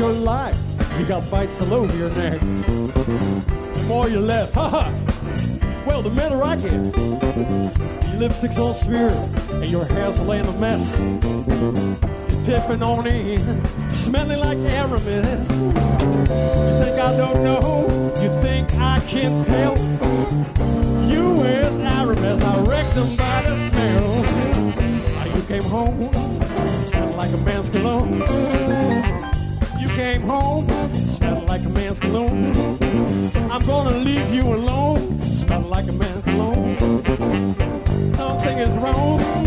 Your 0.00 0.12
life. 0.14 0.56
You 0.98 1.04
got 1.04 1.30
bites 1.30 1.60
all 1.60 1.74
over 1.74 1.94
your 1.94 2.08
neck. 2.14 2.40
The 2.40 3.84
more 3.86 4.08
you 4.08 4.20
left, 4.20 4.54
haha. 4.54 4.90
Well, 5.86 6.00
the 6.00 6.08
better 6.08 6.42
I 6.42 6.56
get. 6.56 6.72
Your 8.08 8.20
lipstick's 8.20 8.58
all 8.58 8.72
smeared 8.72 9.12
and 9.12 9.66
your 9.66 9.84
hair's 9.84 10.18
laying 10.26 10.46
a 10.46 10.52
mess. 10.58 10.98
Your 10.98 12.44
dipping 12.46 12.82
on 12.82 13.06
in, 13.06 13.90
smelling 13.90 14.38
like 14.38 14.56
Aramis. 14.60 15.50
You 15.50 15.72
think 16.80 16.98
I 16.98 17.14
don't 17.18 17.44
know? 17.44 18.14
You 18.22 18.30
think 18.40 18.72
I 18.76 19.00
can't 19.00 19.46
tell? 19.46 19.76
You 21.10 21.42
is 21.42 21.78
Aramis, 21.78 22.40
I 22.40 22.60
wrecked 22.62 22.94
them 22.94 23.16
by 23.16 23.42
the 23.42 23.68
smell. 23.68 24.22
Now 25.14 25.36
you 25.36 25.42
came 25.42 25.62
home, 25.64 26.10
smelling 26.88 27.16
like 27.18 27.32
a 27.34 27.38
man's 27.44 27.68
cologne. 27.68 29.29
You 29.80 29.88
came 29.88 30.22
home, 30.22 30.68
smelling 30.94 31.46
like 31.46 31.64
a 31.64 31.70
man's 31.70 31.98
cologne. 31.98 32.54
I'm 33.50 33.64
gonna 33.66 33.96
leave 33.96 34.34
you 34.34 34.42
alone, 34.42 35.22
smelling 35.22 35.70
like 35.70 35.88
a 35.88 35.92
man's 35.92 36.24
cologne. 36.24 36.76
Something 38.14 38.58
is 38.58 38.82
wrong. 38.82 39.40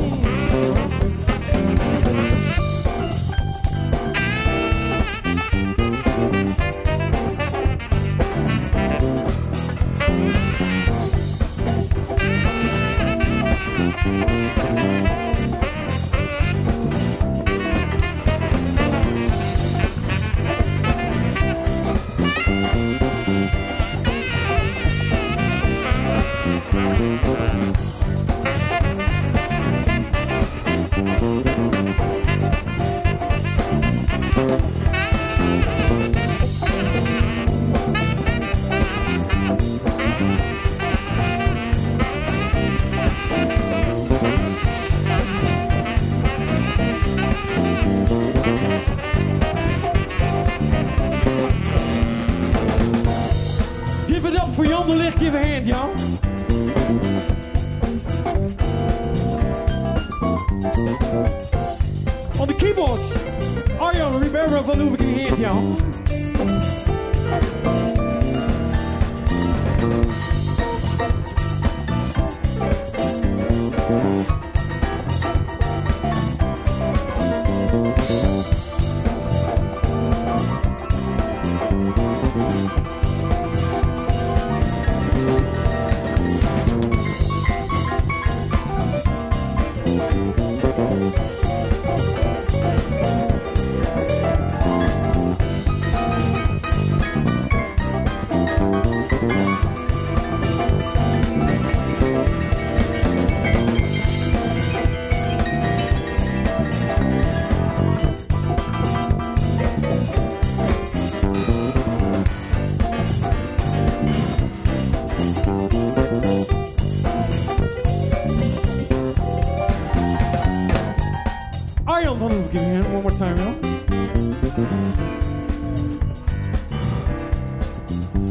Hoeven. 122.23 122.43
Give 122.51 122.61
a 122.61 122.63
hand 122.63 122.93
one 122.93 123.03
more 123.03 123.11
time, 123.11 123.37
Jan. 123.37 123.61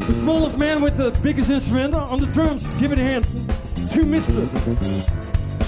The 0.06 0.14
smallest 0.14 0.56
man 0.56 0.80
with 0.80 0.96
the 0.96 1.10
biggest 1.22 1.50
instrument 1.50 1.94
on 1.94 2.18
the 2.18 2.26
drums. 2.26 2.64
Give 2.76 2.92
it 2.92 2.98
a 2.98 3.02
hand 3.02 3.24
to 3.24 4.00
Mr. 4.00 4.48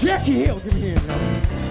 Jackie 0.01 0.33
Hill. 0.33 0.57
Give 0.59 0.75
me 0.75 0.95
a 0.95 0.99
hand, 0.99 1.51
Jan. 1.51 1.64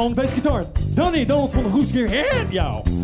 On 0.00 0.14
bass 0.14 0.32
guitar, 0.32 0.64
Donny 0.94 1.26
Donald 1.26 1.52
van 1.52 1.62
der 1.62 1.72
Goes. 1.72 1.92
Give 1.92 2.06
a 2.06 2.99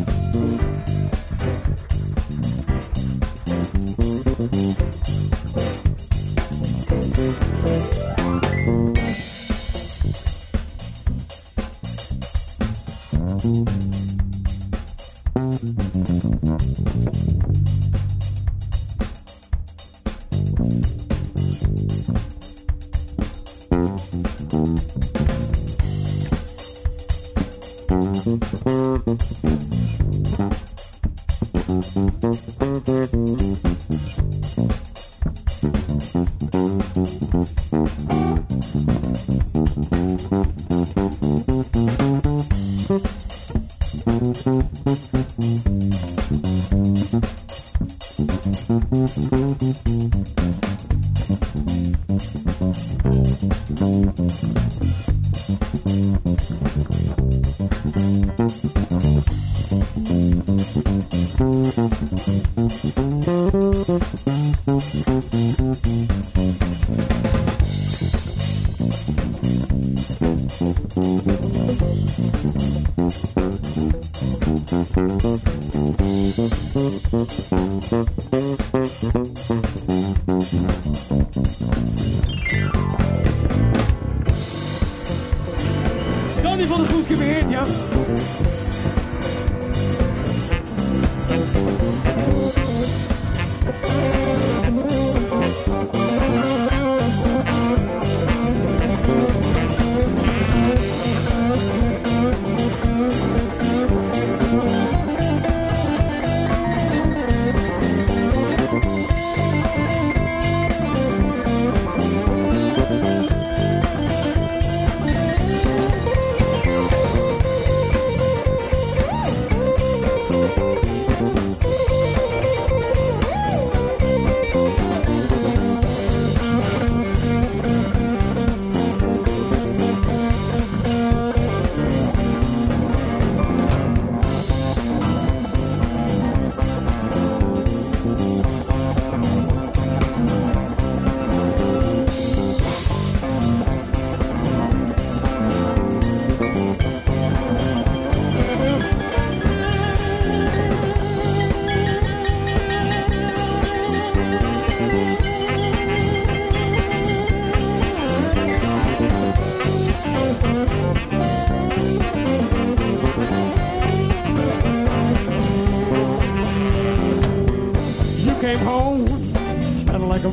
hand, 72.17 73.56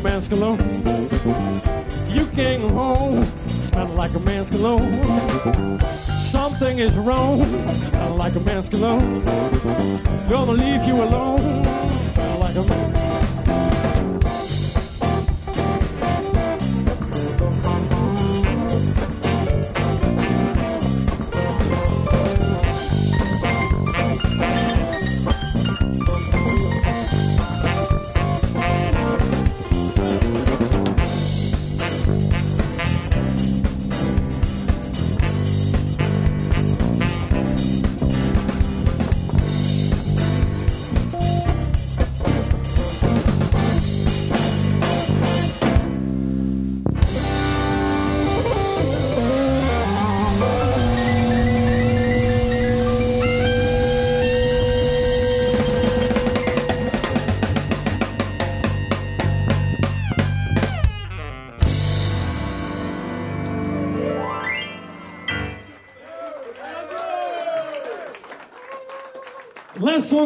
man's 0.03 0.27
cologne. 0.27 0.59
You 2.09 2.27
came 2.27 2.69
home, 2.69 3.25
smelling 3.47 3.95
like 3.95 4.13
a 4.13 4.19
man's 4.19 4.49
cologne. 4.49 5.79
Something 6.25 6.79
is 6.79 6.93
wrong, 6.95 7.45
smelling 7.89 8.17
like 8.17 8.35
a 8.35 8.41
man's 8.41 8.67
cologne. 8.67 9.23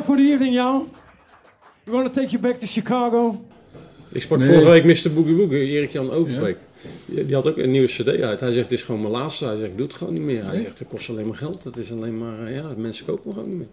For 0.07 0.15
the 0.15 0.21
evening, 0.31 0.53
y'all. 0.53 0.81
We're 1.83 1.95
gonna 1.97 2.09
take 2.09 2.29
you 2.31 2.39
back 2.41 2.57
to 2.59 2.65
Chicago. 2.67 3.45
Ik 4.11 4.21
sprak 4.21 4.39
Nee. 4.39 4.47
vorige 4.47 4.69
week 4.69 4.83
Mr. 5.03 5.13
Boogie 5.13 5.35
Woogie, 5.35 5.65
Erik-Jan 5.67 6.11
Overbeek. 6.11 6.57
Die 7.05 7.25
die 7.25 7.35
had 7.35 7.47
ook 7.47 7.57
een 7.57 7.71
nieuwe 7.71 7.87
cd 7.87 8.07
uit. 8.21 8.39
Hij 8.39 8.51
zegt, 8.51 8.69
dit 8.69 8.77
is 8.79 8.83
gewoon 8.85 9.01
mijn 9.01 9.13
laatste. 9.13 9.45
Hij 9.45 9.57
zegt, 9.57 9.69
ik 9.71 9.77
doe 9.77 9.85
het 9.87 9.95
gewoon 9.95 10.13
niet 10.13 10.23
meer. 10.23 10.43
Hij 10.43 10.51
Nee? 10.53 10.61
zegt, 10.61 10.79
het 10.79 10.87
kost 10.87 11.09
alleen 11.09 11.27
maar 11.27 11.37
geld. 11.37 11.63
Het 11.63 11.77
is 11.77 11.91
alleen 11.91 12.17
maar, 12.17 12.45
eh, 12.47 12.55
ja, 12.55 12.73
mensen 12.77 13.05
kopen 13.05 13.23
hem 13.23 13.33
gewoon 13.33 13.49
niet 13.49 13.57
meer. 13.57 13.67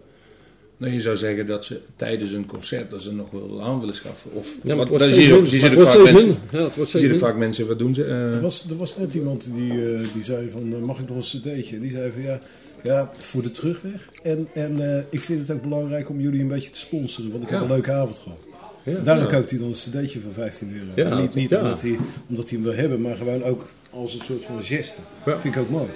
Nou, 0.77 0.93
je 0.93 0.99
zou 0.99 1.15
zeggen 1.15 1.45
dat 1.45 1.65
ze 1.65 1.79
tijdens 1.95 2.31
een 2.31 2.45
concert 2.45 2.89
dat 2.91 3.01
ze 3.01 3.13
nog 3.13 3.31
wel 3.31 3.61
aan 3.63 3.79
willen 3.79 3.95
schaffen. 3.95 4.31
Of, 4.33 4.57
Ja, 4.63 4.75
maar 4.75 4.85
het 4.89 4.99
dan 4.99 5.09
zie 5.09 5.27
je 5.33 5.45
zie 5.45 5.59
het 5.61 5.81
vaak 5.81 6.03
mensen. 6.03 6.37
Ja, 6.51 6.69
het 6.75 6.89
Zie 6.89 7.07
je 7.07 7.17
vaak 7.17 7.35
mensen, 7.37 7.67
wat 7.67 7.79
doen 7.79 7.93
ze? 7.93 8.03
Eh, 8.05 8.33
Er 8.33 8.41
was, 8.41 8.65
er 8.69 8.77
was 8.77 8.97
net 8.97 9.13
iemand 9.13 9.47
die, 9.55 9.93
eh, 9.95 9.99
die 10.13 10.23
zei 10.23 10.49
van, 10.49 10.73
eh, 10.73 10.79
mag 10.81 10.99
ik 10.99 11.07
nog 11.07 11.17
een 11.17 11.39
cd'tje? 11.41 11.79
Die 11.79 11.91
zei 11.91 12.11
van, 12.11 12.21
ja, 12.21 12.39
ja 12.85 13.11
voor 13.17 13.41
de 13.41 13.51
terugweg. 13.51 14.09
En, 14.23 14.47
en 14.53 14.95
eh, 14.95 15.03
ik 15.09 15.21
vind 15.21 15.47
het 15.47 15.57
ook 15.57 15.63
belangrijk 15.63 16.09
om 16.09 16.19
jullie 16.19 16.41
een 16.41 16.47
beetje 16.47 16.69
te 16.69 16.79
sponsoren, 16.79 17.31
want 17.31 17.43
ik 17.43 17.49
heb 17.49 17.61
een 17.61 17.67
leuke 17.67 17.91
avond 17.91 18.17
gehad. 18.17 18.47
Ja. 18.83 18.99
Daarom 18.99 19.25
Ja. 19.25 19.31
koopt 19.31 19.49
hij 19.49 19.59
dan 19.59 19.67
een 19.67 19.73
cd'tje 19.73 20.19
van 20.19 20.31
15 20.31 20.73
euro. 20.73 20.91
Ja, 20.95 21.15
En 21.15 21.21
niet 21.21 21.33
niet 21.33 21.49
ja. 21.49 21.61
omdat, 21.61 21.81
hij, 21.81 21.97
omdat 22.29 22.49
hij 22.49 22.57
hem 22.57 22.67
wil 22.67 22.77
hebben, 22.77 23.01
maar 23.01 23.15
gewoon 23.15 23.43
ook 23.43 23.69
als 23.89 24.13
een 24.13 24.21
soort 24.21 24.43
van 24.43 24.63
geste. 24.63 25.01
Ja. 25.25 25.39
Vind 25.39 25.55
ik 25.55 25.61
ook 25.61 25.69
mooi. 25.69 25.89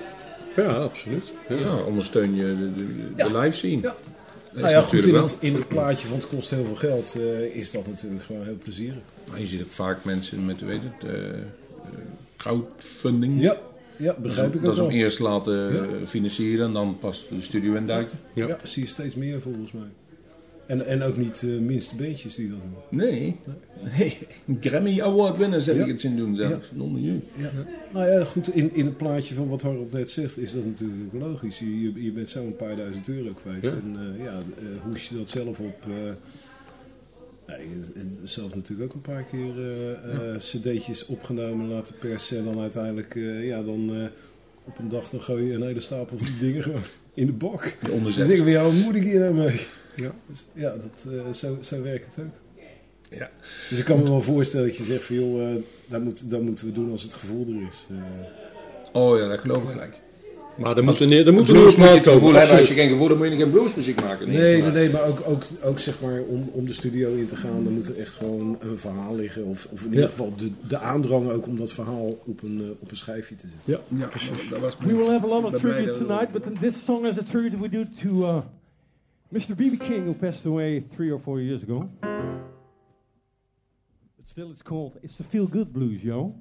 Ja, 0.55 0.73
absoluut. 0.73 1.31
Ja. 1.49 1.57
ja, 1.57 1.75
ondersteun 1.75 2.35
je 2.35 2.45
de, 2.45 2.71
de, 3.15 3.37
live 3.37 3.57
scene. 3.57 3.81
Ja. 3.81 3.95
Nou 4.53 4.69
ja, 4.69 4.81
goed, 4.81 5.05
in 5.05 5.15
het, 5.15 5.37
in 5.39 5.53
het 5.53 5.67
plaatje 5.67 6.07
van 6.07 6.17
het 6.17 6.27
kost 6.27 6.49
heel 6.49 6.65
veel 6.65 6.75
geld 6.75 7.15
eh, 7.15 7.55
is 7.55 7.71
dat 7.71 7.87
natuurlijk 7.87 8.23
gewoon 8.23 8.43
heel 8.43 8.57
plezierig. 8.63 9.01
Maar 9.31 9.39
je 9.39 9.47
ziet 9.47 9.61
ook 9.61 9.71
vaak 9.71 10.03
mensen 10.03 10.45
met, 10.45 10.61
weet 10.61 10.83
het, 10.83 11.09
eh, 11.09 11.29
eh, 11.29 11.39
crowdfunding. 12.37 13.41
Ja, 13.41 13.57
ja 13.99 14.05
Dat 14.05 14.17
begrijp 14.17 14.49
is, 14.49 14.55
ik 14.55 14.61
dat 14.61 14.69
ook 14.69 14.75
is 14.75 14.81
om 14.81 14.87
wel. 14.87 14.97
eerst 14.97 15.19
laten 15.19 15.73
Ja. 15.73 16.05
financieren 16.05 16.65
en 16.65 16.73
dan 16.73 16.97
pas 16.99 17.27
de 17.29 17.41
studio 17.41 17.73
induiken. 17.75 18.17
Ja. 18.33 18.47
Ja, 18.47 18.57
zie 18.63 18.83
je 18.83 18.89
steeds 18.89 19.15
meer 19.15 19.41
volgens 19.41 19.71
mij. 19.71 19.87
En, 20.65 20.85
en 20.85 21.01
ook 21.03 21.17
niet 21.17 21.39
de 21.39 21.47
minste 21.47 21.95
beentjes 21.95 22.35
die 22.35 22.49
dat 22.49 22.57
doen. 22.61 22.99
Nee, 22.99 23.35
nee. 23.97 24.17
Grammy 24.61 25.01
Award 25.01 25.37
winners 25.37 25.65
heb 25.65 25.75
Ja. 25.75 25.81
ik 25.83 25.87
het 25.87 26.01
zien 26.01 26.15
doen 26.17 26.35
zelfs. 26.35 26.71
Non 26.73 26.93
milieu. 26.93 27.19
Ja. 27.35 27.49
Nou 27.93 28.07
ja, 28.07 28.23
goed, 28.23 28.55
in, 28.55 28.73
in 28.73 28.85
het 28.85 28.97
plaatje 28.97 29.35
van 29.35 29.47
wat 29.49 29.61
Harold 29.61 29.91
net 29.91 30.09
zegt, 30.09 30.37
is 30.37 30.51
dat 30.51 30.65
natuurlijk 30.65 31.01
ook 31.13 31.21
logisch. 31.21 31.59
Je, 31.59 32.03
je, 32.03 32.11
bent 32.11 32.29
zo 32.29 32.43
een 32.45 32.55
paar 32.55 32.75
duizend 32.75 33.09
euro 33.09 33.31
kwijt. 33.43 33.61
Ja. 33.61 33.69
En 33.69 33.97
eh, 34.17 34.23
ja, 34.25 34.31
eh, 34.33 34.65
hoes 34.83 35.09
je 35.09 35.15
dat 35.17 35.29
zelf 35.29 35.59
op. 35.59 35.85
en 37.95 38.17
zelf 38.23 38.55
natuurlijk 38.55 38.89
ook 38.89 38.95
een 38.95 39.13
paar 39.13 39.23
keer 39.23 39.59
eh 39.59 40.33
eh, 40.33 40.37
cd'tjes 40.37 41.05
opgenomen 41.05 41.67
laten 41.67 41.95
persen. 41.99 42.37
En 42.37 42.45
dan 42.45 42.59
uiteindelijk, 42.59 43.15
eh, 43.15 43.47
ja, 43.47 43.63
dan 43.63 43.95
eh, 43.95 44.03
op 44.65 44.79
een 44.79 44.89
dag 44.89 45.09
dan 45.09 45.21
gooi 45.21 45.45
je 45.45 45.53
een 45.53 45.63
hele 45.63 45.79
stapel 45.79 46.17
van 46.17 46.27
die 46.27 46.37
dingen 46.39 46.63
gewoon 46.63 46.81
in 47.13 47.25
de 47.25 47.31
bak. 47.31 47.63
De 47.63 47.87
Dan 47.87 47.91
onderzet. 47.97 48.27
denk 48.27 48.39
ik 48.39 48.45
weer, 48.45 48.53
ja, 48.53 48.63
wat 48.63 48.73
moet 48.73 48.95
ik 48.95 49.03
hier 49.03 49.19
nou 49.19 49.33
mee? 49.33 49.59
Ja. 49.95 50.11
Dus, 50.27 50.45
ja, 50.53 50.69
dat, 50.75 51.13
eh, 51.13 51.33
zo, 51.33 51.57
zo 51.61 51.81
werkt 51.81 52.15
het 52.15 52.25
ook. 52.25 52.31
Ja. 53.19 53.29
Dus 53.69 53.79
ik 53.79 53.85
kan 53.85 53.97
me 53.99 54.03
wel 54.03 54.21
voorstellen 54.21 54.67
dat 54.67 54.77
je 54.77 54.83
zegt 54.83 55.03
van 55.03 55.15
joh, 55.15 55.49
eh, 55.51 55.55
dat, 55.87 56.01
moet, 56.01 56.29
dat 56.29 56.41
moeten 56.41 56.65
we 56.65 56.71
doen 56.71 56.91
als 56.91 57.03
het 57.03 57.13
gevoel 57.13 57.47
er 57.47 57.67
is. 57.67 57.87
Eh, 57.89 57.95
Oh 58.93 59.17
ja, 59.17 59.27
dat 59.27 59.39
geloof 59.39 59.63
ik 59.63 59.69
gelijk. 59.69 59.99
Maar 60.59 60.77
er 60.77 60.83
moet, 60.83 60.99
er, 60.99 61.33
moet 61.33 61.45
Blues 61.45 61.75
moet 61.75 61.87
je 61.87 61.93
het 61.93 62.07
gevoel 62.07 62.33
hebben. 62.33 62.57
Als 62.57 62.67
je 62.67 62.73
geen 62.73 62.89
gevoel 62.89 63.07
hebt, 63.07 63.19
moet 63.19 63.29
je 63.29 63.35
geen 63.35 63.49
bluesmuziek 63.49 64.01
maken. 64.01 64.27
nee, 64.29 64.61
nee, 64.61 64.71
nee, 64.71 64.89
maar 64.89 65.03
ook, 65.07 65.21
ook, 65.25 65.43
ook 65.63 65.79
zeg 65.79 66.01
maar 66.01 66.21
om, 66.21 66.49
om 66.51 66.65
de 66.65 66.73
studio 66.73 67.13
in 67.13 67.25
te 67.25 67.35
gaan, 67.35 67.63
dan 67.63 67.73
moet 67.73 67.87
er 67.87 67.97
echt 67.99 68.15
gewoon 68.15 68.57
een 68.59 68.77
verhaal 68.77 69.15
liggen. 69.15 69.45
Of, 69.45 69.67
of 69.71 69.79
in 69.83 69.89
ieder 69.89 70.03
Ja. 70.03 70.09
geval 70.09 70.33
de, 70.37 70.51
de 70.67 70.77
aandrang 70.77 71.29
ook 71.29 71.47
om 71.47 71.57
dat 71.57 71.71
verhaal 71.71 72.19
op 72.25 72.43
een, 72.43 72.61
eh, 72.63 72.69
op 72.79 72.91
een 72.91 72.97
schijfje 72.97 73.35
te 73.35 73.47
zetten. 73.47 73.85
Ja. 73.97 73.97
Ja, 73.97 74.09
dat 74.49 74.59
was 74.59 74.77
We 74.77 74.95
will 74.95 75.07
have 75.07 75.25
a 75.25 75.29
lot 75.29 75.43
of 75.53 75.59
tribute 75.59 75.97
tonight, 75.97 76.31
but 76.31 76.61
this 76.61 76.85
song 76.85 77.05
is 77.05 77.17
a 77.17 77.23
tribute 77.23 77.59
we 77.59 77.69
do 77.69 77.83
to 78.01 78.09
uh, 78.09 78.37
Mr. 79.29 79.55
B.B. 79.55 79.77
King, 79.79 80.03
who 80.05 80.13
passed 80.13 80.45
away 80.45 80.83
three 80.95 81.11
or 81.13 81.19
four 81.23 81.41
years 81.41 81.61
ago. 81.63 81.89
But 84.17 84.27
still, 84.27 84.49
it's 84.51 84.63
called 84.63 84.97
"It's 85.03 85.15
the 85.15 85.23
Feel 85.23 85.47
Good 85.47 85.71
Blues," 85.71 86.01
yo. 86.03 86.33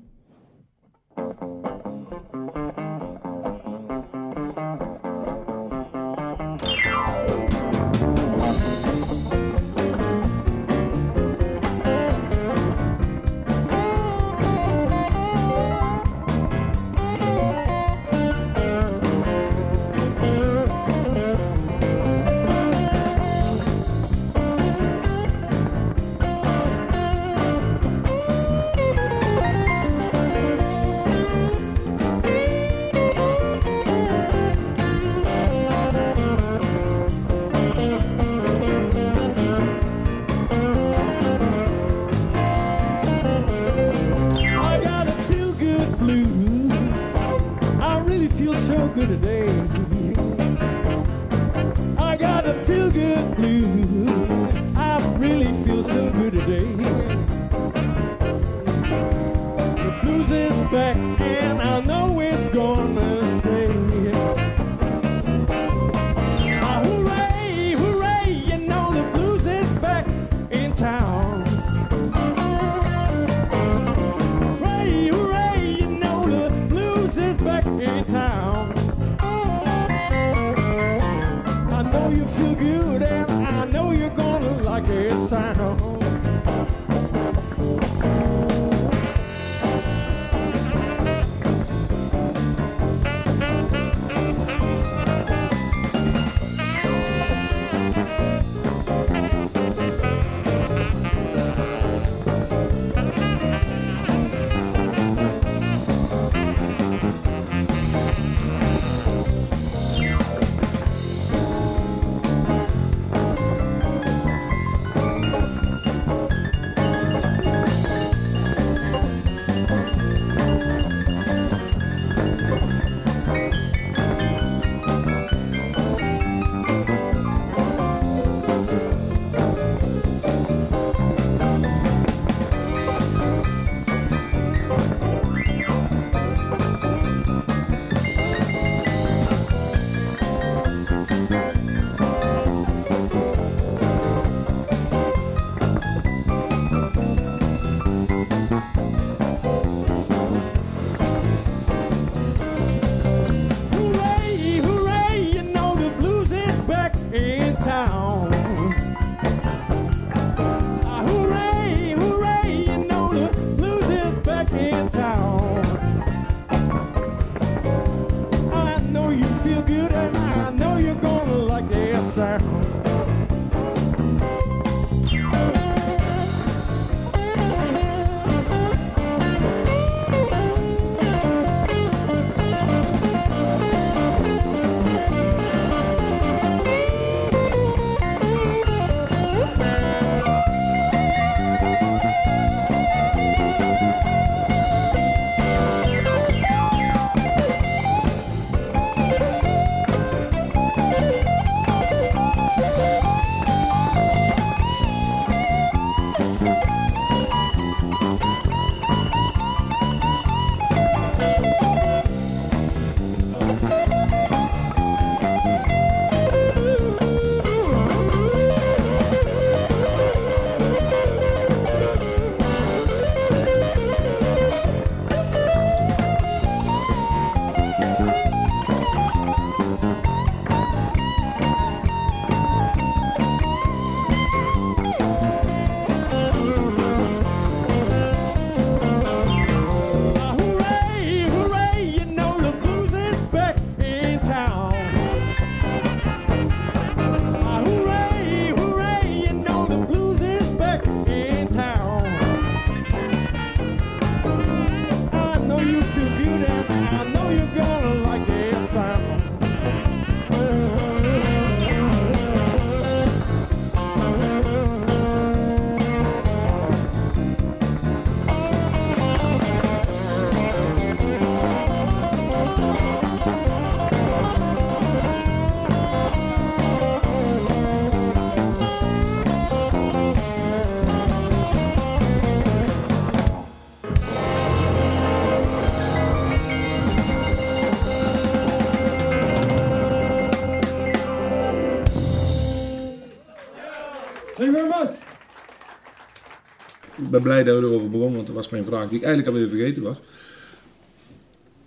Ben 297.23 297.33
blij 297.33 297.45
dat 297.45 297.61
we 297.61 297.67
erover 297.67 297.91
begonnen, 297.91 298.15
want 298.15 298.27
dat 298.27 298.37
was 298.37 298.49
mijn 298.49 298.65
vraag 298.65 298.89
die 298.89 298.99
ik 298.99 299.05
eigenlijk 299.05 299.35
alweer 299.35 299.49
vergeten 299.49 299.83
was. 299.83 299.97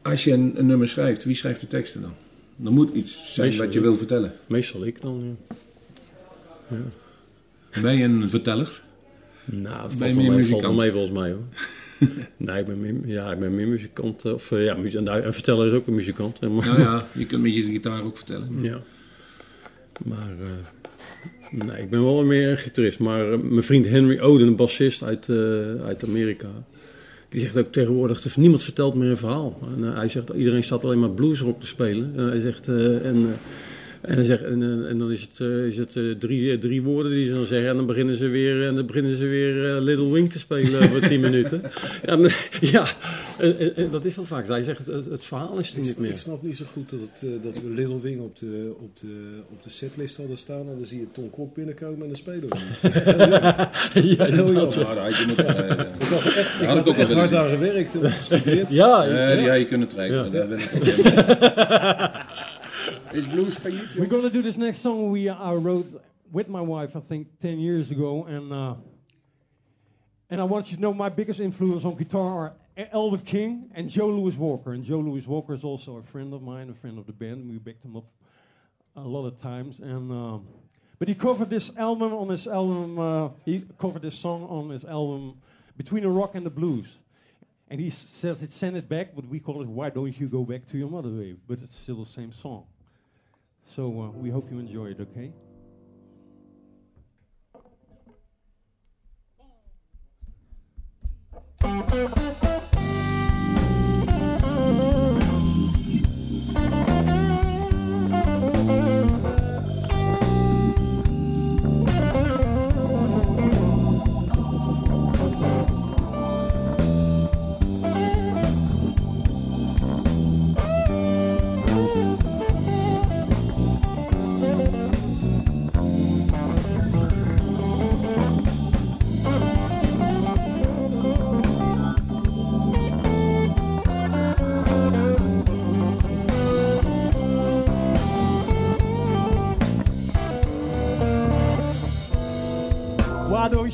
Als 0.01 0.23
je 0.23 0.31
een, 0.31 0.53
een 0.55 0.65
nummer 0.65 0.87
schrijft, 0.87 1.23
wie 1.23 1.35
schrijft 1.35 1.59
de 1.59 1.67
teksten 1.67 2.01
dan? 2.01 2.13
Er 2.65 2.71
moet 2.71 2.93
iets 2.93 3.33
zijn 3.33 3.47
Meestal 3.47 3.65
wat 3.65 3.73
je 3.73 3.79
ik. 3.79 3.85
wil 3.85 3.97
vertellen. 3.97 4.33
Meestal 4.47 4.85
ik 4.85 5.01
dan, 5.01 5.37
ja. 6.69 6.77
Ben 7.81 7.95
je 7.97 8.03
een 8.03 8.29
verteller? 8.29 8.81
Nou, 9.45 9.95
Ben 9.97 10.07
je 10.07 10.13
meer 10.15 10.15
mee, 10.15 10.25
valt 10.27 10.37
muzikant? 10.37 10.77
mee 10.77 10.91
volgens 10.91 11.13
mij 11.19 11.31
hoor. 11.31 11.43
nee, 12.37 12.59
ik 12.59 12.65
ben 12.65 12.79
meer, 12.81 12.95
ja, 13.05 13.31
ik 13.31 13.39
ben 13.39 13.55
meer 13.55 13.67
muzikant. 13.67 14.25
eh, 14.25 14.33
Of 14.33 14.51
eh, 14.51 14.65
ja, 14.65 14.75
nou, 14.99 15.21
en 15.21 15.33
verteller 15.33 15.67
is 15.67 15.73
ook 15.73 15.87
een 15.87 15.95
muzikant. 15.95 16.39
maar, 16.41 16.65
Nou 16.65 16.79
ja, 16.79 17.05
je 17.13 17.25
kunt 17.25 17.41
met 17.41 17.55
je 17.55 17.61
gitaar 17.63 18.03
ook 18.03 18.17
vertellen. 18.17 18.63
Ja. 18.63 18.81
Maar 20.05 20.31
eh, 20.41 20.47
nee, 21.51 21.81
ik 21.81 21.89
ben 21.89 22.03
wel 22.03 22.23
meer 22.23 22.49
een 22.49 22.57
gitarist. 22.57 22.99
Maar 22.99 23.31
eh, 23.31 23.39
mijn 23.39 23.63
vriend 23.63 23.85
Henry 23.87 24.19
Oden, 24.19 24.47
een 24.47 24.55
bassist 24.55 25.03
uit, 25.03 25.29
eh, 25.29 25.85
uit 25.85 26.03
Amerika. 26.03 26.47
Die 27.29 27.39
zegt 27.41 27.57
ook 27.57 27.71
tegenwoordig, 27.71 28.23
er- 28.23 28.33
niemand 28.35 28.63
vertelt 28.63 28.95
meer 28.95 29.09
een 29.09 29.17
verhaal. 29.17 29.59
En, 29.77 29.83
eh, 29.87 29.95
hij 29.95 30.07
zegt, 30.07 30.29
iedereen 30.29 30.63
staat 30.63 30.83
alleen 30.83 30.99
maar 30.99 31.09
bluesrock 31.09 31.59
te 31.59 31.67
spelen. 31.67 32.13
En 32.15 32.27
hij 32.27 32.39
zegt, 32.39 32.67
en, 32.67 33.35
en, 34.01 34.15
hij 34.15 34.23
zegt, 34.23 34.43
en, 34.43 34.87
en 34.87 34.97
dan 34.97 35.11
is 35.11 35.21
het, 35.21 35.39
eh, 35.39 35.65
is 35.65 35.77
het 35.77 35.95
eh, 35.95 36.03
drie, 36.19 36.51
eh, 36.51 36.57
drie 36.59 36.81
woorden 36.81 37.11
die 37.11 37.27
ze 37.27 37.33
dan 37.33 37.45
zeggen. 37.45 37.69
En 37.69 37.75
dan 37.75 37.85
beginnen 37.85 38.17
ze 38.17 38.27
weer, 38.27 38.67
en 38.67 38.75
dan 38.75 38.85
beginnen 38.85 39.17
ze 39.17 39.25
weer 39.25 39.75
eh, 39.75 39.81
Little 39.81 40.11
Wing 40.11 40.31
te 40.31 40.39
spelen 40.39 40.83
voor 40.83 40.99
tien 41.09 41.19
minuten. 41.19 41.61
Ja, 42.05 42.15
dan- 42.15 42.29
ja 42.61 42.85
en- 43.37 43.59
en- 43.59 43.75
en 43.75 43.89
dat 43.91 44.05
is 44.05 44.15
wel 44.15 44.25
vaak. 44.25 44.47
Hij 44.47 44.63
zegt, 44.63 44.85
het, 44.87 45.05
het 45.05 45.25
verhaal 45.25 45.57
is 45.59 45.71
er 45.71 45.77
Ik, 45.77 45.83
niet 45.83 45.91
ik 45.91 45.97
meer. 45.97 46.17
snap 46.17 46.43
niet 46.43 46.57
zo 46.57 46.65
goed 46.71 46.89
dat, 46.89 46.99
het, 46.99 47.43
dat 47.43 47.53
we 47.63 47.69
Little 47.69 48.01
Wing 48.01 48.19
op 48.21 48.39
de, 48.39 48.73
op, 48.79 48.99
de, 48.99 49.39
op 49.51 49.63
de 49.63 49.69
setlist 49.69 50.17
hadden 50.17 50.37
staan. 50.37 50.59
En 50.59 50.75
dan 50.77 50.85
zie 50.85 50.99
je 50.99 51.05
Tom 51.11 51.29
Kok 51.29 51.53
binnenkomen 51.55 52.01
en 52.01 52.07
dan 52.07 52.15
spelen 52.15 52.49
we 52.49 52.57
ja, 52.89 53.69
Heel 53.93 54.53
jammer. 54.53 54.53
Dat 54.53 54.75
had 54.75 55.17
je 55.17 55.23
moeten 55.27 55.45
schrijven. 55.45 55.87
Ik 55.99 56.07
had 56.07 56.23
er 56.25 56.37
echt, 56.37 56.53
ik 56.53 56.67
had 56.67 56.77
had 56.77 56.87
ik 56.87 56.93
ook 56.93 56.99
echt 56.99 57.13
hard 57.13 57.33
aan 57.33 57.49
gewerkt 57.49 57.95
en 58.01 58.11
gestudeerd. 58.11 58.69
Ja, 58.69 59.03
Ja, 59.03 59.35
die 59.35 59.49
had 59.49 59.57
je 59.59 59.65
kunnen 59.65 59.87
trekken. 59.87 60.31
Ja. 60.31 60.43
Ik 60.43 60.51
ook. 60.51 60.59
Is 63.13 63.27
blues 63.27 63.55
failliet? 63.55 63.93
We're 63.97 64.05
gonna 64.05 64.29
do 64.29 64.41
this 64.41 64.55
next 64.55 64.77
song 64.79 65.11
we 65.11 65.27
uh, 65.27 65.53
wrote 65.55 66.01
with 66.31 66.47
my 66.47 66.61
wife, 66.61 66.95
I 66.95 67.01
think, 67.01 67.27
10 67.41 67.59
years 67.59 67.91
ago, 67.91 68.23
and 68.23 68.53
uh, 68.53 68.75
and 70.29 70.39
I 70.39 70.45
want 70.45 70.71
you 70.71 70.77
to 70.77 70.81
know 70.81 70.93
my 70.93 71.09
biggest 71.09 71.41
influence 71.41 71.83
on 71.83 71.95
guitar 71.95 72.23
are 72.23 72.53
E- 72.77 72.85
Elwood 72.93 73.25
King 73.25 73.69
and 73.75 73.89
Joe 73.89 74.07
Louis 74.07 74.37
Walker. 74.37 74.71
And 74.71 74.85
Joe 74.85 74.99
Louis 74.99 75.27
Walker 75.27 75.53
is 75.53 75.65
also 75.65 75.97
a 75.97 76.03
friend 76.03 76.33
of 76.33 76.41
mine, 76.41 76.69
a 76.69 76.73
friend 76.73 76.97
of 76.97 77.05
the 77.05 77.11
band. 77.11 77.49
We 77.49 77.57
backed 77.57 77.83
him 77.83 77.97
up 77.97 78.05
a 78.95 79.01
lot 79.01 79.25
of 79.25 79.37
times, 79.41 79.79
and 79.79 80.09
um, 80.09 80.47
but 80.97 81.09
he 81.09 81.15
covered 81.15 81.49
this 81.49 81.69
album 81.75 82.13
on 82.13 82.29
his 82.29 82.47
album. 82.47 82.97
Uh, 82.97 83.29
he 83.43 83.65
covered 83.77 84.03
this 84.03 84.17
song 84.17 84.43
on 84.43 84.69
his 84.69 84.85
album 84.85 85.41
Between 85.75 86.03
the 86.03 86.09
Rock 86.09 86.35
and 86.35 86.45
the 86.45 86.49
Blues. 86.49 86.87
And 87.69 87.79
he 87.79 87.89
says 87.89 88.41
it 88.41 88.51
sent 88.51 88.75
it 88.75 88.89
back, 88.89 89.15
but 89.15 89.25
we 89.27 89.39
call 89.39 89.61
it 89.61 89.67
Why 89.67 89.89
Don't 89.89 90.17
You 90.19 90.27
Go 90.27 90.43
Back 90.43 90.67
to 90.71 90.77
Your 90.77 90.89
Mother? 90.89 91.35
But 91.47 91.59
it's 91.63 91.77
still 91.77 92.03
the 92.03 92.11
same 92.11 92.33
song. 92.33 92.65
So 93.75 93.85
uh, 94.01 94.09
we 94.11 94.29
hope 94.29 94.51
you 94.51 94.59
enjoy 94.59 94.87
it, 94.87 94.99
okay? 94.99 95.31
Why 101.61 102.60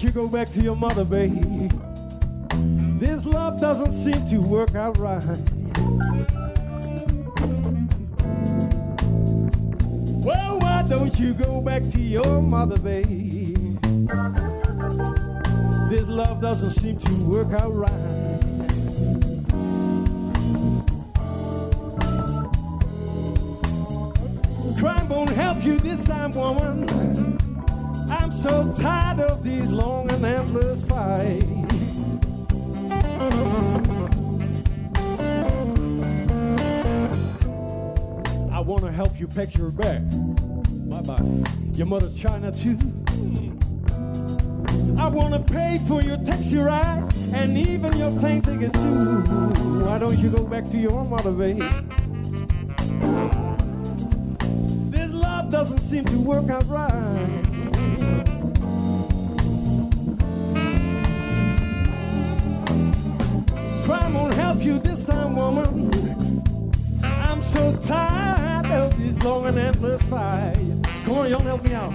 you 0.03 0.11
go 0.11 0.27
back 0.27 0.51
to 0.51 0.61
your 0.61 0.75
mother, 0.75 1.03
babe? 1.03 1.71
This 2.99 3.25
love 3.25 3.59
doesn't 3.59 3.93
seem 3.93 4.27
to 4.27 4.37
work 4.37 4.75
out 4.75 4.97
right. 4.97 5.23
Well, 10.23 10.59
why 10.59 10.83
don't 10.87 11.17
you 11.17 11.33
go 11.33 11.61
back 11.61 11.81
to 11.89 11.99
your 11.99 12.41
mother, 12.41 12.77
babe? 12.77 13.79
This 15.89 16.07
love 16.07 16.41
doesn't 16.41 16.73
seem 16.73 16.97
to 16.99 17.13
work 17.23 17.53
out 17.59 17.73
right. 17.73 17.91
Crime 24.77 25.09
won't 25.09 25.31
help 25.31 25.63
you 25.63 25.79
this 25.79 26.03
time, 26.03 26.33
woman. 26.33 27.37
I'm 28.27 28.33
so 28.33 28.73
tired 28.73 29.21
of 29.21 29.41
these 29.41 29.69
long 29.69 30.11
and 30.11 30.25
endless 30.25 30.83
fights. 30.83 31.45
I 38.51 38.59
want 38.59 38.83
to 38.83 38.91
help 38.91 39.17
you 39.17 39.27
pack 39.29 39.55
your 39.55 39.71
bag. 39.71 40.03
Bye 40.89 41.01
bye. 41.03 41.23
Your 41.71 41.87
mother's 41.87 42.19
China 42.19 42.51
too. 42.51 42.77
I 44.97 45.07
want 45.07 45.33
to 45.33 45.53
pay 45.53 45.79
for 45.87 46.01
your 46.01 46.17
taxi 46.17 46.57
ride 46.57 47.09
and 47.33 47.57
even 47.57 47.95
your 47.97 48.11
plane 48.19 48.41
ticket 48.41 48.73
too. 48.73 49.21
Why 49.85 49.99
don't 49.99 50.19
you 50.19 50.29
go 50.29 50.43
back 50.43 50.69
to 50.71 50.77
your 50.77 51.05
mother, 51.05 51.31
babe? 51.31 51.63
This 54.91 55.13
love 55.13 55.49
doesn't 55.49 55.79
seem 55.79 56.03
to 56.03 56.19
work 56.19 56.49
out 56.49 56.67
right. 56.67 57.46
Crime 64.07 64.21
won't 64.21 64.35
help 64.35 64.63
you 64.63 64.79
this 64.79 65.03
time, 65.03 65.35
woman. 65.35 65.91
I'm 67.03 67.41
so 67.41 67.75
tired 67.83 68.65
of 68.67 68.97
this 68.97 69.21
long 69.21 69.45
and 69.47 69.57
endless 69.57 70.01
fight. 70.03 70.55
Come 71.03 71.15
on, 71.15 71.29
y'all 71.29 71.41
help 71.41 71.61
me 71.61 71.73
out. 71.73 71.91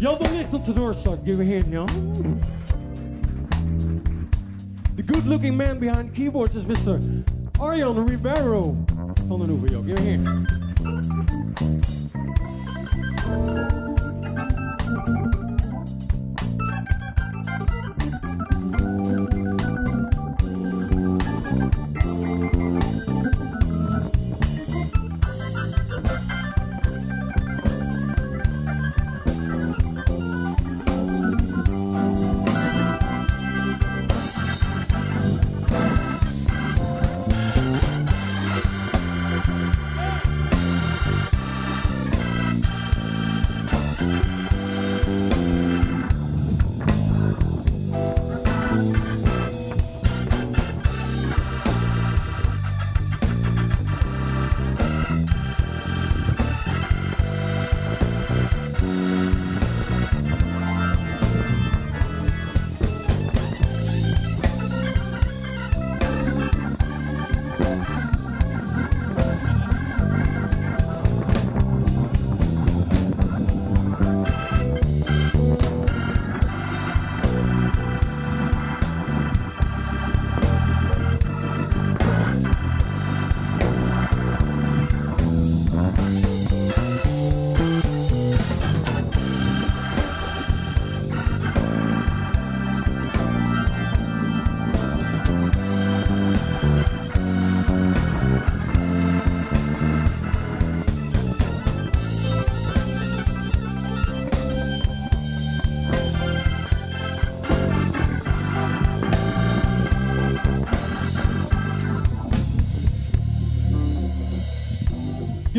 Y'all 0.00 0.16
de 0.16 0.30
licht 0.30 0.54
op 0.54 0.64
de 0.64 0.72
doorstak, 0.72 1.18
give 1.24 1.40
a 1.40 1.44
hand, 1.44 1.66
y'all. 1.66 1.86
The 4.96 5.02
good 5.02 5.26
looking 5.26 5.56
man 5.56 5.78
behind 5.78 6.14
keyboards 6.14 6.54
is 6.54 6.64
Mr. 6.64 6.98
Arjan 7.58 8.08
Rivero 8.08 8.76
van 9.28 9.38
den 9.40 9.48
Hoeven, 9.48 9.70
y'all. 9.70 9.82
Give 9.82 9.98
a 9.98 10.02
hand. 10.02 10.48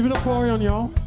Give 0.01 0.09
it 0.09 0.17
up 0.17 0.23
for 0.23 0.29
Arjan, 0.29 0.63
y'all. 0.63 1.00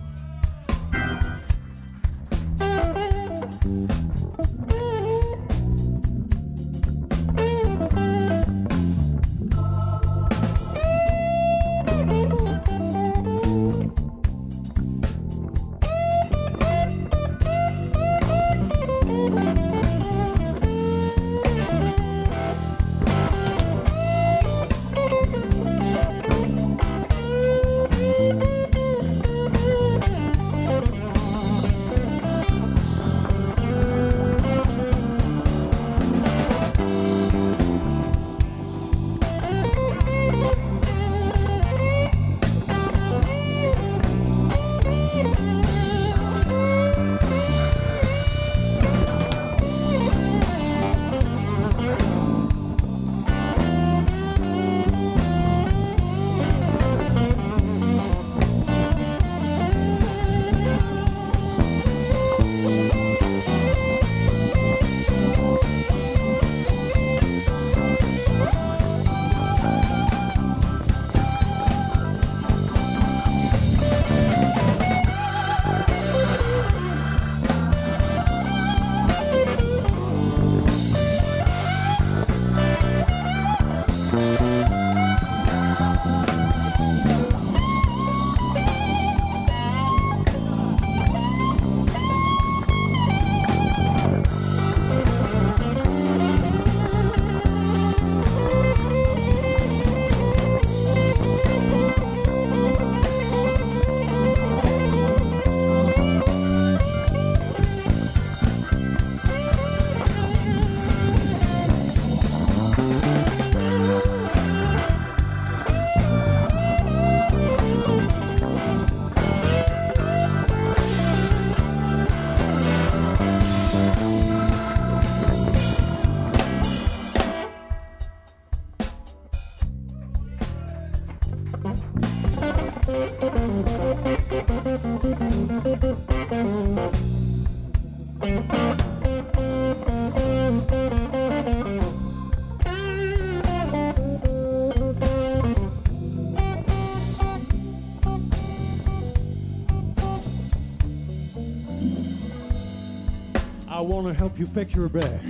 Help 154.35 154.41
you 154.41 154.47
pack 154.55 154.75
your 154.75 154.89
bag. 154.89 155.21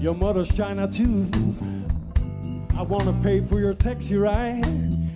Your 0.00 0.14
mother's 0.14 0.54
China 0.56 0.86
too. 0.86 1.28
I 2.76 2.82
want 2.82 3.04
to 3.04 3.12
pay 3.22 3.40
for 3.40 3.58
your 3.58 3.74
taxi 3.74 4.16
ride 4.16 4.64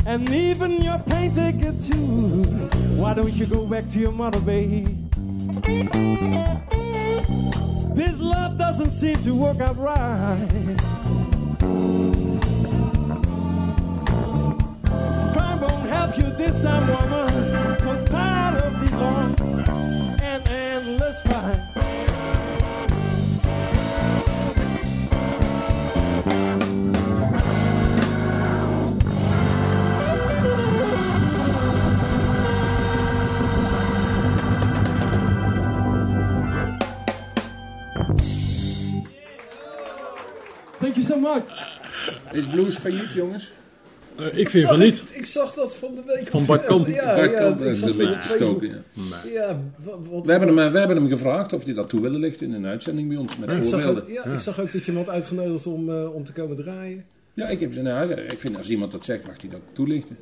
and 0.06 0.28
even 0.30 0.82
your 0.82 0.98
plane 0.98 1.32
ticket 1.32 1.80
too. 1.84 2.44
Why 2.96 3.14
don't 3.14 3.32
you 3.34 3.46
go 3.46 3.66
back 3.66 3.88
to 3.92 4.00
your 4.00 4.10
mother, 4.10 4.40
babe? 4.40 4.86
This 7.94 8.18
love 8.18 8.58
doesn't 8.58 8.90
seem 8.90 9.16
to 9.22 9.34
work 9.34 9.60
out 9.60 9.78
right. 9.78 10.76
I 15.36 15.58
won't 15.60 15.88
help 15.88 16.16
you 16.16 16.24
this 16.36 16.60
time, 16.62 16.97
Is 42.38 42.46
blues 42.46 42.76
failliet, 42.76 43.12
jongens? 43.12 43.52
Eh, 44.16 44.38
ik 44.38 44.50
vind 44.50 44.66
van 44.66 44.78
niet. 44.78 45.04
Ik 45.10 45.24
zag 45.24 45.54
dat 45.54 45.76
van 45.76 45.94
de 45.94 46.02
week. 46.06 46.28
Van 46.28 46.46
Bart 46.46 46.64
Kamp. 46.64 46.86
Ja, 46.86 47.14
Bart 47.14 47.30
ja, 47.30 47.38
Kamp 47.38 47.60
ik 47.60 47.66
is 47.66 47.80
een 47.80 47.96
beetje 47.96 48.18
gestoken. 48.18 48.84
Ja. 48.92 49.22
Ja, 49.32 49.60
wat, 50.10 50.26
We, 50.26 50.30
hebben 50.30 50.48
hem, 50.48 50.58
eh, 50.58 50.72
we 50.72 50.78
hebben 50.78 50.96
hem 50.96 51.08
gevraagd 51.08 51.52
of 51.52 51.64
hij 51.64 51.74
dat 51.74 51.88
toe 51.88 52.00
wilde 52.00 52.18
lichten 52.18 52.46
in 52.46 52.52
een 52.52 52.66
uitzending 52.66 53.08
bij 53.08 53.16
ons 53.16 53.38
met 53.38 53.52
ik, 53.52 53.64
zag 53.64 53.82
voorbeelden. 53.82 54.02
ook, 54.02 54.24
ja, 54.24 54.32
ik 54.32 54.38
zag 54.38 54.60
ook 54.60 54.72
dat 54.72 54.84
je 54.84 54.92
hem 54.92 55.00
had 55.00 55.08
uitgenodigd 55.08 55.66
om, 55.66 55.90
eh, 55.90 56.14
om 56.14 56.24
te 56.24 56.32
komen 56.32 56.56
draaien. 56.56 57.04
Ja, 57.34 57.48
ik, 57.48 57.60
heb, 57.60 57.74
nou, 57.74 58.12
ik 58.12 58.38
vind 58.38 58.56
als 58.56 58.68
iemand 58.68 58.92
dat 58.92 59.04
zegt, 59.04 59.26
mag 59.26 59.40
hij 59.40 59.50
dat 59.50 59.60
toelichten. 59.72 60.16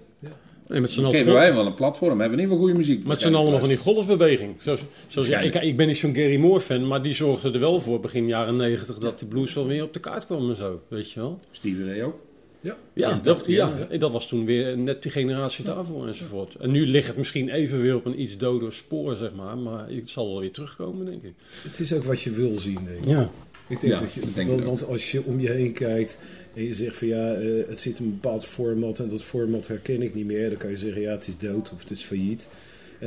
En 0.68 0.80
met 0.80 0.90
z'n 0.90 1.00
allen, 1.00 1.14
geven 1.14 1.32
wij 1.32 1.54
wel 1.54 1.66
een 1.66 1.74
platform. 1.74 2.20
Hebben 2.20 2.36
we 2.38 2.42
in 2.42 2.50
ieder 2.50 2.50
geval 2.50 2.64
goede 2.64 2.78
muziek. 2.78 3.06
met 3.06 3.20
z'n 3.20 3.34
allemaal 3.34 3.58
van 3.58 3.68
die 3.68 3.76
golfbeweging. 3.76 4.54
Zoals, 4.58 4.80
zoals, 5.06 5.26
ja, 5.28 5.40
ik, 5.40 5.54
ik 5.54 5.76
ben 5.76 5.86
niet 5.86 5.96
zo'n 5.96 6.14
Gary 6.14 6.36
Moore 6.36 6.60
fan, 6.60 6.86
maar 6.86 7.02
die 7.02 7.14
zorgde 7.14 7.50
er 7.52 7.60
wel 7.60 7.80
voor 7.80 8.00
begin 8.00 8.26
jaren 8.26 8.56
negentig 8.56 8.98
dat 8.98 9.18
die 9.18 9.28
blues 9.28 9.54
wel 9.54 9.66
weer 9.66 9.82
op 9.82 9.92
de 9.92 10.00
kaart 10.00 10.26
kwam 10.26 10.50
en 10.50 10.56
zo. 10.56 10.80
Weet 10.88 11.10
je 11.10 11.20
wel? 11.20 11.40
Stevie 11.50 11.84
Ray 11.84 12.02
ook. 12.02 12.20
Ja, 12.60 12.76
Ja, 12.94 13.08
Ja, 13.08 13.18
dat, 13.22 13.46
ja, 13.46 13.68
ja, 13.68 13.76
ja. 13.78 13.86
en 13.90 13.98
dat 13.98 14.12
was 14.12 14.26
toen 14.28 14.44
weer 14.44 14.78
net 14.78 15.02
die 15.02 15.10
generatie 15.12 15.64
daarvoor 15.64 16.06
enzovoort. 16.06 16.54
En 16.54 16.70
nu 16.70 16.86
ligt 16.86 17.06
het 17.06 17.16
misschien 17.16 17.48
even 17.48 17.80
weer 17.82 17.94
op 17.96 18.04
een 18.04 18.20
iets 18.20 18.36
doder 18.36 18.72
spoor, 18.72 19.16
zeg 19.16 19.34
maar. 19.34 19.58
Maar 19.58 19.88
het 19.88 20.08
zal 20.10 20.28
wel 20.30 20.40
weer 20.40 20.50
terugkomen, 20.52 21.06
denk 21.06 21.22
ik. 21.22 21.32
Het 21.62 21.80
is 21.80 21.92
ook 21.92 22.04
wat 22.04 22.20
je 22.20 22.30
wil 22.30 22.58
zien, 22.58 22.78
denk 22.84 23.04
ik. 23.04 23.10
Ja. 23.10 23.30
Ik 23.68 23.80
denk 23.80 23.92
Ja, 23.92 24.00
dat 24.00 24.12
je, 24.12 24.20
dat 24.20 24.34
denk 24.34 24.48
want, 24.48 24.60
ik 24.60 24.66
ook. 24.66 24.78
want 24.78 24.90
als 24.90 25.10
je 25.10 25.22
om 25.24 25.40
je 25.40 25.50
heen 25.50 25.72
kijkt 25.72 26.18
en 26.56 26.64
je 26.64 26.74
zegt 26.74 26.96
van 26.96 27.08
ja, 27.08 27.32
eh, 27.32 27.68
het 27.68 27.80
zit 27.80 27.98
in 27.98 28.04
een 28.04 28.18
bepaald 28.20 28.44
format 28.44 28.98
en 28.98 29.08
dat 29.08 29.24
format 29.24 29.68
herken 29.68 30.02
ik 30.02 30.14
niet 30.14 30.26
meer, 30.26 30.48
dan 30.48 30.58
kan 30.58 30.70
je 30.70 30.78
zeggen 30.78 31.00
ja, 31.00 31.10
het 31.10 31.26
is 31.26 31.38
dood 31.38 31.72
of 31.72 31.80
het 31.80 31.90
is 31.90 32.04
failliet. 32.04 32.48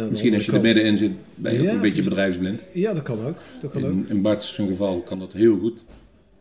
Misschien 0.09 0.33
als 0.33 0.45
je 0.45 0.51
er 0.51 0.61
middenin 0.61 0.97
zit, 0.97 1.11
ben 1.35 1.53
je 1.53 1.67
ook 1.67 1.73
een 1.73 1.81
beetje 1.81 2.03
bedrijfsblind. 2.03 2.63
Ja, 2.73 2.93
dat 2.93 3.03
kan 3.03 3.25
ook. 3.25 3.37
Dat 3.61 3.71
kan 3.71 3.85
ook. 3.85 3.91
In, 3.91 4.05
in 4.09 4.21
Bart's 4.21 4.55
geval 4.55 5.01
kan 5.01 5.19
dat 5.19 5.33
heel 5.33 5.59
goed. 5.59 5.79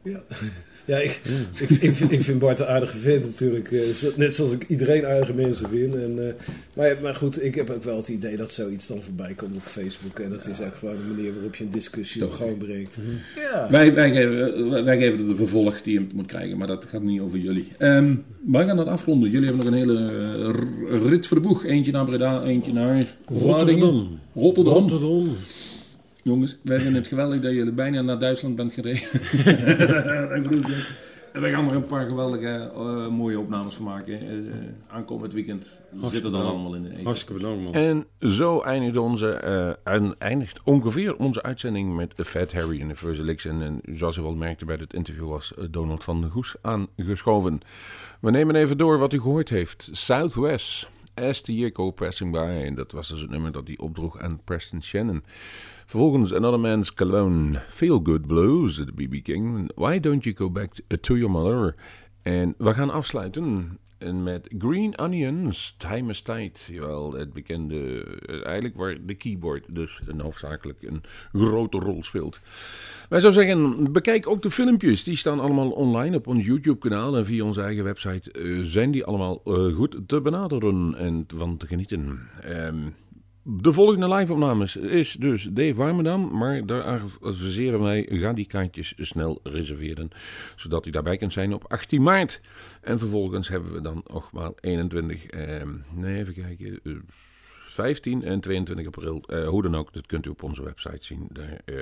Ja, 0.03 0.23
ja 0.89 0.97
ik, 0.99 1.21
ik, 1.61 1.71
ik, 1.71 1.95
vind- 1.95 2.13
ik 2.13 2.23
vind 2.23 2.39
Bart 2.39 2.59
een 2.59 2.67
aardige 2.67 2.97
vent 2.99 3.25
natuurlijk. 3.25 3.73
eh, 3.73 3.81
net 4.17 4.35
zoals 4.35 4.53
ik 4.53 4.65
iedereen 4.69 5.07
aardige 5.07 5.33
mensen 5.35 5.69
vind. 5.69 5.95
En, 5.95 6.15
eh, 6.29 6.33
maar, 6.73 6.97
maar 7.03 7.15
goed, 7.15 7.45
ik 7.45 7.55
heb 7.55 7.71
ook 7.71 7.83
wel 7.83 7.97
het 7.97 8.09
idee 8.09 8.37
dat 8.37 8.53
zoiets 8.53 8.87
dan 8.87 9.03
voorbij 9.03 9.33
komt 9.37 9.57
op 9.57 9.63
Facebook. 9.63 10.19
En 10.19 10.31
dat 10.31 10.47
is 10.47 10.61
ook 10.61 10.75
gewoon 10.75 10.95
een 10.95 11.15
manier 11.15 11.35
waarop 11.35 11.55
je 11.55 11.65
een 11.65 11.71
discussie 11.71 12.25
op 12.25 12.31
gang 12.31 12.59
brengt. 12.59 12.97
Ja. 13.37 13.67
Wij, 13.71 13.95
wij, 13.95 14.11
geven, 14.11 14.85
wij 14.85 14.99
geven 14.99 15.21
er 15.21 15.29
de 15.29 15.35
vervolg 15.35 15.83
die 15.83 15.97
hem 15.97 16.09
moet 16.15 16.27
krijgen, 16.27 16.59
maar 16.59 16.67
dat 16.67 16.87
gaat 16.89 17.03
niet 17.03 17.21
over 17.21 17.39
jullie. 17.39 17.69
Ehm 17.79 18.15
wij 18.47 18.65
gaan 18.67 18.77
dat 18.77 18.87
afronden. 18.87 19.31
Jullie 19.31 19.47
hebben 19.47 19.65
nog 19.65 19.75
een 19.75 19.81
hele 19.81 20.11
eh, 20.91 21.09
rit 21.11 21.27
voor 21.27 21.37
de 21.43 21.49
boeg. 21.49 21.65
Eentje 21.65 21.93
naar 21.93 22.05
Breda, 22.05 22.43
eentje 22.43 22.73
naar 22.73 23.07
Vlaardingen. 23.33 23.81
Rotterdam. 23.89 24.19
Rotterdam. 24.35 24.75
Rotterdam. 24.89 25.37
Jongens, 26.23 26.59
wij 26.63 26.81
vinden 26.81 27.01
het 27.01 27.07
geweldig 27.07 27.41
dat 27.41 27.53
jullie 27.53 27.73
bijna 27.73 28.03
naar 28.03 28.19
Duitsland 28.19 28.57
bent 28.57 28.73
gereden. 28.73 29.09
Dat 30.29 30.43
bedoel 30.43 30.71
ik. 30.71 31.07
En 31.33 31.41
wij 31.41 31.51
gaan 31.51 31.69
er 31.69 31.75
een 31.75 31.87
paar 31.87 32.07
geweldige 32.07 32.71
eh, 32.75 33.09
mooie 33.09 33.39
opnames 33.39 33.75
van 33.75 33.85
maken. 33.85 34.21
Eh, 34.21 34.39
eh, 34.39 34.55
aankomend 34.89 35.33
weekend 35.33 35.81
zitten 36.03 36.33
dan 36.33 36.47
allemaal 36.47 36.75
in 36.75 36.83
de 36.83 36.91
eten. 36.91 37.05
Hartstikke 37.05 37.35
bedankt, 37.35 37.63
man. 37.63 37.73
En 37.73 38.07
zo 38.21 38.61
eindigt, 38.61 38.97
onze, 38.97 39.31
eh, 39.31 39.93
en 39.95 40.15
eindigt 40.19 40.61
ongeveer 40.65 41.17
onze 41.17 41.43
uitzending 41.43 41.97
met 41.97 42.15
Fat 42.17 42.53
Harry 42.53 42.81
en 42.81 42.89
de 42.89 42.95
Versalix. 42.95 43.45
En, 43.45 43.63
en 43.63 43.97
zoals 43.97 44.17
u 44.17 44.23
wel 44.23 44.35
merkte 44.35 44.65
bij 44.65 44.77
het 44.81 44.95
interview 44.95 45.29
was 45.29 45.53
Donald 45.71 46.05
van 46.05 46.21
der 46.21 46.31
Goes 46.31 46.55
aangeschoven. 46.63 47.61
We 48.21 48.31
nemen 48.31 48.55
even 48.55 48.79
door 48.79 48.99
wat 48.99 49.13
u 49.13 49.21
gehoord 49.21 49.49
heeft. 49.49 49.89
Southwest, 49.93 50.89
As 51.15 51.41
the 51.41 51.55
Year 51.55 51.71
Go 51.73 51.91
Passing 51.91 52.33
By. 52.33 52.63
En 52.65 52.75
dat 52.75 52.93
was 52.93 53.09
dus 53.09 53.21
het 53.21 53.31
nummer 53.31 53.53
dat 53.53 53.67
hij 53.67 53.79
opdroeg 53.79 54.19
aan 54.19 54.41
Preston 54.45 54.83
Shannon. 54.83 55.23
Vervolgens 55.89 56.33
Another 56.33 56.61
Man's 56.61 56.95
Cologne, 56.95 57.61
Feel 57.69 58.01
Good 58.03 58.27
Blues, 58.27 58.77
de 58.77 58.93
B.B. 58.93 59.23
King. 59.23 59.71
Why 59.75 59.99
Don't 60.01 60.25
You 60.25 60.37
Go 60.37 60.51
Back 60.51 60.73
to 61.01 61.17
Your 61.17 61.31
Mother? 61.31 61.75
En 62.23 62.55
we 62.59 62.75
gaan 62.75 62.91
afsluiten 62.91 63.79
en 63.99 64.23
met 64.23 64.55
Green 64.59 64.99
Onions, 64.99 65.75
Time 65.79 66.11
is 66.11 66.21
Tijd. 66.21 66.69
Jawel, 66.73 67.13
het 67.13 67.33
bekende, 67.33 68.05
eh, 68.05 68.47
eigenlijk 68.47 68.77
waar 68.77 68.97
de 69.07 69.15
keyboard 69.15 69.65
dus 69.69 70.01
een 70.07 70.21
hoofdzakelijk 70.21 70.83
een 70.83 71.03
grote 71.33 71.79
rol 71.79 72.03
speelt. 72.03 72.41
Wij 73.09 73.21
zou 73.21 73.33
zeggen, 73.33 73.93
bekijk 73.93 74.27
ook 74.27 74.43
de 74.43 74.51
filmpjes. 74.51 75.05
Die 75.05 75.17
staan 75.17 75.41
allemaal 75.41 75.71
online 75.71 76.17
op 76.17 76.27
ons 76.27 76.47
YouTube-kanaal. 76.47 77.17
En 77.17 77.27
via 77.27 77.45
onze 77.45 77.63
eigen 77.63 77.85
website 77.85 78.33
eh, 78.33 78.61
zijn 78.63 78.91
die 78.91 79.05
allemaal 79.05 79.41
eh, 79.45 79.75
goed 79.75 79.97
te 80.07 80.21
benaderen 80.21 80.95
en 80.99 81.25
van 81.35 81.57
te 81.57 81.67
genieten. 81.67 82.19
Ehm, 82.43 82.77
de 83.51 83.73
volgende 83.73 84.15
live-opnames 84.15 84.77
is 84.77 85.13
dus 85.13 85.49
Dave 85.51 85.75
Warmerdam. 85.75 86.37
Maar 86.37 86.67
daar 86.67 87.03
adviseren 87.21 87.81
wij, 87.81 88.07
ga 88.11 88.33
die 88.33 88.47
kaartjes 88.47 88.95
snel 88.97 89.41
reserveren. 89.43 90.11
Zodat 90.57 90.87
u 90.87 90.91
daarbij 90.91 91.17
kunt 91.17 91.33
zijn 91.33 91.53
op 91.53 91.65
18 91.73 92.03
maart. 92.03 92.41
En 92.81 92.99
vervolgens 92.99 93.49
hebben 93.49 93.73
we 93.73 93.81
dan 93.81 94.03
nog 94.07 94.33
maar 94.33 94.51
21, 94.61 95.27
ehm, 95.27 95.69
nee 95.95 96.19
even 96.19 96.35
kijken, 96.35 96.81
eh, 96.83 96.93
15 97.67 98.23
en 98.23 98.41
22 98.41 98.87
april. 98.87 99.23
Eh, 99.27 99.49
hoe 99.49 99.63
dan 99.63 99.77
ook, 99.77 99.93
dat 99.93 100.07
kunt 100.07 100.27
u 100.27 100.31
op 100.31 100.43
onze 100.43 100.65
website 100.65 101.05
zien. 101.05 101.29
Daar 101.33 101.61
eh, 101.65 101.75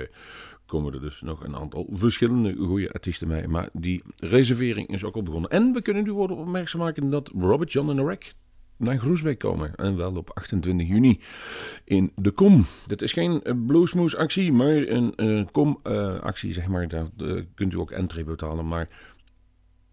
komen 0.65 0.93
er 0.93 1.01
dus 1.01 1.21
nog 1.21 1.43
een 1.43 1.55
aantal 1.55 1.89
verschillende 1.91 2.55
goede 2.55 2.91
artiesten 2.91 3.27
bij. 3.27 3.47
Maar 3.47 3.69
die 3.73 4.03
reservering 4.15 4.87
is 4.87 5.03
ook 5.03 5.15
al 5.15 5.23
begonnen. 5.23 5.49
En 5.49 5.73
we 5.73 5.81
kunnen 5.81 6.05
u 6.05 6.13
worden 6.13 6.37
opmerkzaam 6.37 6.81
maken 6.81 7.09
dat 7.09 7.31
Robert 7.39 7.71
John 7.71 7.89
en 7.89 7.95
de 7.95 8.03
Wreck 8.03 8.33
naar 8.77 8.97
Groesbeek 8.97 9.39
komen. 9.39 9.75
En 9.75 9.97
wel 9.97 10.15
op 10.15 10.31
28 10.33 10.87
juni 10.87 11.19
in 11.83 12.11
de 12.15 12.31
Kom. 12.31 12.65
Dit 12.85 13.01
is 13.01 13.13
geen 13.13 13.43
eh, 13.43 13.53
bluesmoes 13.65 14.15
actie, 14.15 14.51
maar 14.51 14.75
een 14.75 15.15
eh, 15.15 15.45
Kom 15.51 15.79
eh, 15.83 16.19
actie, 16.19 16.53
zeg 16.53 16.67
maar. 16.67 16.87
Daar 16.87 17.07
kunt 17.55 17.73
u 17.73 17.77
ook 17.77 17.91
entree 17.91 18.23
betalen. 18.23 18.67
Maar 18.67 18.89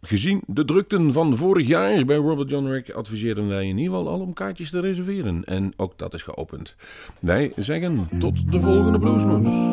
gezien 0.00 0.42
de 0.46 0.64
drukten 0.64 1.12
van 1.12 1.36
vorig 1.36 1.66
jaar 1.66 2.04
bij 2.04 2.16
Robert 2.16 2.50
John 2.50 2.66
Rick 2.66 2.90
adviseerden 2.90 3.48
wij 3.48 3.68
in 3.68 3.78
ieder 3.78 3.94
geval 3.94 4.12
al 4.12 4.20
om 4.20 4.32
kaartjes 4.32 4.70
te 4.70 4.80
reserveren. 4.80 5.44
En 5.44 5.72
ook 5.76 5.98
dat 5.98 6.14
is 6.14 6.22
geopend. 6.22 6.76
Wij 7.20 7.52
zeggen 7.56 8.08
tot 8.18 8.52
de 8.52 8.60
volgende 8.60 8.98
bluesmoes. 8.98 9.72